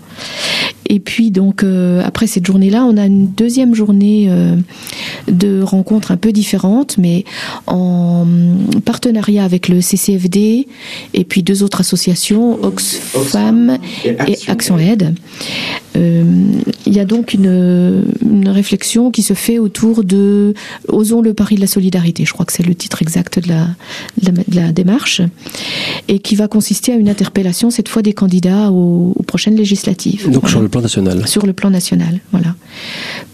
Et 0.93 1.01
puis 1.01 1.31
donc 1.31 1.63
euh, 1.63 2.03
après 2.05 2.27
cette 2.27 2.45
journée-là, 2.53 2.85
on 2.85 2.97
a 2.99 3.07
une 3.07 3.29
deuxième 3.29 3.75
journée 3.75 4.27
euh, 4.29 4.57
de 5.29 5.63
rencontres 5.63 6.11
un 6.11 6.19
peu 6.19 6.33
différentes, 6.33 6.99
mais 6.99 7.25
en 7.67 8.27
partenariat 8.85 9.45
avec 9.45 9.69
le 9.69 9.81
CCFD 9.81 10.67
et 11.15 11.25
puis 11.25 11.43
deux 11.43 11.63
autres 11.63 11.81
associations, 11.81 12.63
Oxfam 12.63 13.79
et 14.05 14.37
Action 14.49 14.79
Aide. 14.79 15.15
Euh, 15.97 16.25
il 16.87 16.93
y 16.93 17.01
a 17.01 17.05
donc 17.05 17.35
une, 17.35 18.05
une, 18.23 18.49
réflexion 18.49 19.11
qui 19.11 19.23
se 19.23 19.35
fait 19.35 19.59
autour 19.59 20.05
de 20.05 20.55
Osons 20.89 21.23
le 21.23 21.35
pari 21.35 21.57
de 21.57 21.61
la 21.61 21.67
solidarité. 21.67 22.25
Je 22.25 22.33
crois 22.33 22.47
que 22.47 22.53
c'est 22.53 22.67
le 22.67 22.75
titre 22.75 23.03
exact 23.03 23.39
de 23.39 23.49
la, 23.49 23.69
de 24.21 24.57
la, 24.57 24.73
démarche 24.73 25.23
et 26.09 26.19
qui 26.19 26.35
va 26.35 26.49
consister 26.49 26.93
à 26.93 26.97
une 26.97 27.09
interpellation 27.09 27.71
cette 27.71 27.89
fois 27.89 28.03
des 28.03 28.13
candidats 28.13 28.71
aux, 28.71 29.15
prochaines 29.27 29.57
législatives. 29.57 30.31
Donc 30.31 30.49
sur 30.49 30.61
le 30.61 30.69
plan 30.69 30.81
national. 30.81 31.27
Sur 31.27 31.47
le 31.47 31.53
plan 31.53 31.71
national, 31.71 32.21
voilà 32.31 32.55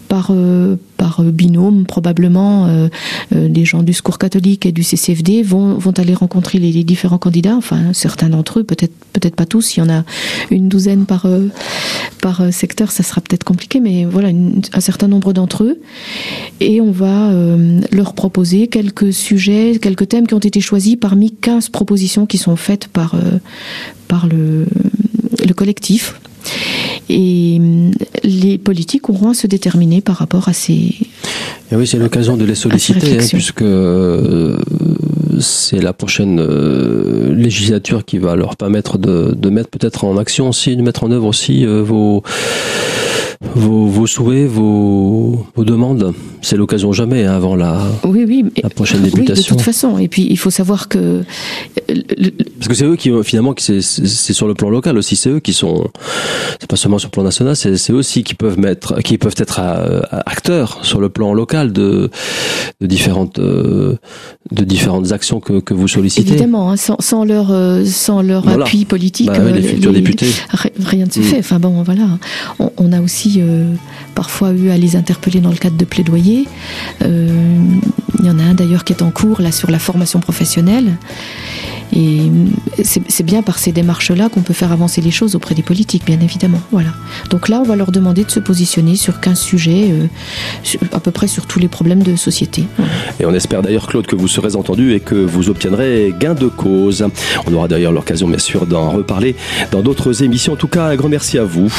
par, 0.09 0.31
euh, 0.31 0.75
par 0.97 1.21
euh, 1.21 1.31
binôme, 1.31 1.85
probablement, 1.85 2.65
euh, 2.65 2.89
des 3.31 3.63
gens 3.63 3.83
du 3.83 3.93
Secours 3.93 4.17
catholique 4.17 4.65
et 4.65 4.73
du 4.73 4.83
CCFD 4.83 5.43
vont, 5.43 5.75
vont 5.75 5.91
aller 5.91 6.15
rencontrer 6.15 6.57
les, 6.57 6.83
différents 6.83 7.19
candidats, 7.19 7.55
enfin 7.55 7.93
certains 7.93 8.29
d'entre 8.29 8.59
eux, 8.59 8.63
peut-être 8.63 8.93
peut-être 9.13 9.35
pas 9.35 9.45
tous, 9.45 9.75
il 9.75 9.81
y 9.81 9.83
en 9.83 9.89
a 9.89 10.03
une 10.49 10.67
douzaine 10.69 11.05
par, 11.05 11.27
par 12.21 12.53
secteur, 12.53 12.91
ça 12.91 13.03
sera 13.03 13.21
peut-être 13.21 13.43
compliqué, 13.43 13.79
mais 13.79 14.05
voilà, 14.05 14.29
un 14.29 14.79
certain 14.79 15.07
nombre 15.07 15.33
d'entre 15.33 15.63
eux. 15.63 15.79
Et 16.61 16.79
on 16.79 16.91
va 16.91 17.31
leur 17.91 18.13
proposer 18.13 18.67
quelques 18.67 19.11
sujets, 19.11 19.77
quelques 19.81 20.07
thèmes 20.07 20.25
qui 20.25 20.33
ont 20.33 20.39
été 20.39 20.61
choisis 20.61 20.95
parmi 20.95 21.31
15 21.31 21.69
propositions 21.69 22.25
qui 22.25 22.37
sont 22.37 22.55
faites 22.55 22.87
par, 22.87 23.15
par 24.07 24.27
le 24.27 24.65
collectif. 25.55 26.15
Et 27.09 27.57
hum, 27.59 27.91
les 28.23 28.57
politiques 28.57 29.09
auront 29.09 29.31
à 29.31 29.33
se 29.33 29.47
déterminer 29.47 30.01
par 30.01 30.17
rapport 30.17 30.47
à 30.49 30.53
ces. 30.53 30.95
Et 31.71 31.75
oui, 31.75 31.85
c'est 31.85 31.97
l'occasion 31.97 32.37
de 32.37 32.45
les 32.45 32.55
solliciter, 32.55 33.19
hein, 33.19 33.25
puisque 33.31 33.61
euh, 33.61 34.57
c'est 35.39 35.81
la 35.81 35.93
prochaine 35.93 36.39
euh, 36.39 37.33
législature 37.33 38.05
qui 38.05 38.17
va 38.17 38.35
leur 38.35 38.55
permettre 38.55 38.97
de, 38.97 39.35
de 39.35 39.49
mettre 39.49 39.69
peut-être 39.69 40.03
en 40.03 40.17
action 40.17 40.49
aussi, 40.49 40.75
de 40.75 40.81
mettre 40.81 41.03
en 41.03 41.11
œuvre 41.11 41.27
aussi 41.27 41.65
euh, 41.65 41.81
vos 41.83 42.23
vos, 43.41 43.87
vos 43.87 44.07
souhaits, 44.07 44.47
vos, 44.47 45.45
vos 45.55 45.63
demandes. 45.63 46.13
C'est 46.41 46.57
l'occasion 46.57 46.91
jamais 46.91 47.25
hein, 47.25 47.33
avant 47.33 47.55
la, 47.55 47.81
oui, 48.05 48.25
oui, 48.27 48.45
la 48.61 48.69
prochaine 48.69 49.01
députation. 49.01 49.33
Oui, 49.33 49.43
de 49.43 49.47
toute 49.47 49.61
façon. 49.61 49.97
Et 49.97 50.07
puis 50.07 50.27
il 50.29 50.37
faut 50.37 50.49
savoir 50.49 50.87
que 50.87 51.23
parce 52.57 52.67
que 52.67 52.73
c'est 52.73 52.85
eux 52.85 52.95
qui 52.95 53.11
finalement 53.23 53.53
c'est 53.57 53.81
sur 53.81 54.47
le 54.47 54.53
plan 54.53 54.69
local 54.69 54.97
aussi. 54.97 55.15
C'est 55.15 55.29
eux 55.29 55.39
qui 55.39 55.53
sont 55.53 55.89
c'est 56.59 56.69
pas 56.69 56.75
seulement 56.75 56.97
sur 56.97 57.07
le 57.07 57.11
plan 57.11 57.23
national, 57.23 57.55
c'est 57.55 57.91
eux 57.91 57.95
aussi 57.95 58.23
qui 58.23 58.35
peuvent 58.35 58.59
mettre, 58.59 58.99
qui 59.01 59.17
peuvent 59.17 59.35
être 59.37 59.59
euh, 59.61 60.01
acteurs 60.25 60.79
sur 60.83 60.99
le 60.99 61.09
plan 61.09 61.33
local 61.33 61.71
de, 61.71 62.09
de 62.81 62.87
différentes 62.87 63.39
euh, 63.39 63.97
de 64.51 64.63
différentes 64.63 65.11
actions 65.11 65.39
que, 65.39 65.59
que 65.59 65.73
vous 65.73 65.87
sollicitez. 65.87 66.31
Évidemment, 66.31 66.71
hein, 66.71 66.77
sans, 66.77 66.97
sans, 66.99 67.23
leur 67.23 67.51
euh, 67.51 67.85
sans 67.85 68.21
leur 68.21 68.47
appui 68.47 68.85
politique, 68.85 69.27
bah 69.27 69.39
les 69.51 69.61
futurs 69.61 69.93
députés, 69.93 70.31
rien 70.79 71.05
ne 71.05 71.11
se 71.11 71.19
mm. 71.19 71.23
fait. 71.23 71.39
Enfin 71.39 71.59
bon, 71.59 71.83
voilà. 71.83 72.17
On, 72.59 72.71
on 72.77 72.91
a 72.91 73.01
aussi 73.01 73.28
euh, 73.39 73.73
parfois 74.15 74.51
eu 74.51 74.69
à 74.69 74.77
les 74.77 74.95
interpeller 74.95 75.39
dans 75.39 75.51
le 75.51 75.57
cadre 75.57 75.77
de 75.77 75.85
plaidoyer. 75.85 76.47
Euh, 77.03 77.27
il 78.19 78.25
y 78.25 78.29
en 78.29 78.39
a 78.39 78.43
un 78.43 78.53
d'ailleurs 78.53 78.83
qui 78.83 78.93
est 78.93 79.01
en 79.01 79.11
cours 79.11 79.41
là 79.41 79.51
sur 79.51 79.71
la 79.71 79.79
formation 79.79 80.19
professionnelle. 80.19 80.97
Et 81.91 82.19
c'est 82.83 83.23
bien 83.23 83.41
par 83.41 83.57
ces 83.57 83.71
démarches-là 83.71 84.29
qu'on 84.29 84.41
peut 84.41 84.53
faire 84.53 84.71
avancer 84.71 85.01
les 85.01 85.09
choses 85.09 85.35
auprès 85.35 85.55
des 85.55 85.63
politiques, 85.63 86.05
bien 86.05 86.19
évidemment. 86.19 86.61
Voilà. 86.71 86.89
Donc 87.31 87.49
là, 87.49 87.59
on 87.59 87.63
va 87.63 87.75
leur 87.75 87.91
demander 87.91 88.23
de 88.23 88.29
se 88.29 88.39
positionner 88.39 88.95
sur 88.95 89.19
15 89.19 89.39
sujets, 89.39 89.89
euh, 89.91 90.77
à 90.91 90.99
peu 90.99 91.11
près 91.11 91.27
sur 91.27 91.47
tous 91.47 91.59
les 91.59 91.67
problèmes 91.67 92.03
de 92.03 92.15
société. 92.15 92.65
Et 93.19 93.25
on 93.25 93.33
espère 93.33 93.63
d'ailleurs, 93.63 93.87
Claude, 93.87 94.05
que 94.05 94.15
vous 94.15 94.27
serez 94.27 94.55
entendu 94.55 94.93
et 94.93 94.99
que 94.99 95.15
vous 95.15 95.49
obtiendrez 95.49 96.13
gain 96.19 96.35
de 96.35 96.47
cause. 96.47 97.07
On 97.47 97.53
aura 97.53 97.67
d'ailleurs 97.67 97.91
l'occasion, 97.91 98.27
bien 98.27 98.37
sûr, 98.37 98.67
d'en 98.67 98.91
reparler 98.91 99.35
dans 99.71 99.81
d'autres 99.81 100.23
émissions. 100.23 100.53
En 100.53 100.57
tout 100.57 100.67
cas, 100.67 100.85
un 100.85 100.95
grand 100.95 101.09
merci 101.09 101.39
à 101.39 101.43
vous, 101.43 101.69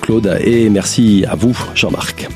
Claude, 0.00 0.38
et 0.44 0.68
merci 0.68 0.79
à 1.28 1.34
vous, 1.34 1.56
Jean-Marc. 1.74 2.28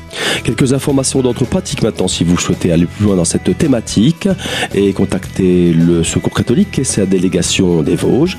Quelques 0.44 0.74
informations 0.74 1.22
d'ordre 1.22 1.46
maintenant, 1.83 2.09
si 2.09 2.24
vous 2.24 2.38
souhaitez 2.38 2.72
aller 2.72 2.85
plus 2.85 3.07
loin 3.07 3.16
dans 3.16 3.24
cette 3.24 3.57
thématique 3.57 4.28
et 4.74 4.92
contacter 4.92 5.72
le 5.72 6.04
Secours 6.04 6.35
catholique 6.35 6.78
et 6.78 6.85
sa 6.85 7.07
délégation 7.07 7.83
des 7.83 7.96
Vosges. 7.96 8.37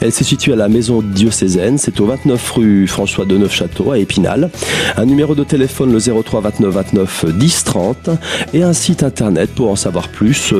Elle 0.00 0.12
se 0.12 0.24
situe 0.24 0.52
à 0.52 0.56
la 0.56 0.68
maison 0.68 1.02
diocésaine, 1.02 1.78
c'est 1.78 2.00
au 2.00 2.06
29 2.06 2.50
rue 2.50 2.86
François 2.88 3.24
de 3.26 3.38
Neufchâteau 3.38 3.92
à 3.92 3.98
Épinal. 3.98 4.50
Un 4.96 5.06
numéro 5.06 5.36
de 5.36 5.44
téléphone 5.44 5.92
le 5.92 6.00
03 6.00 6.40
29 6.40 6.74
29 6.74 7.26
10 7.36 7.64
30 7.64 8.10
et 8.52 8.62
un 8.64 8.72
site 8.72 9.04
internet 9.04 9.50
pour 9.54 9.70
en 9.70 9.76
savoir 9.76 10.08
plus 10.08 10.52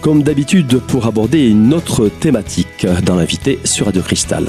comme 0.00 0.22
d'habitude 0.22 0.78
pour 0.80 1.06
aborder 1.06 1.48
une 1.48 1.74
autre 1.74 2.08
thématique 2.08 2.86
dans 3.04 3.16
l'invité 3.16 3.58
sur 3.64 3.86
Radio 3.86 4.02
Cristal. 4.02 4.46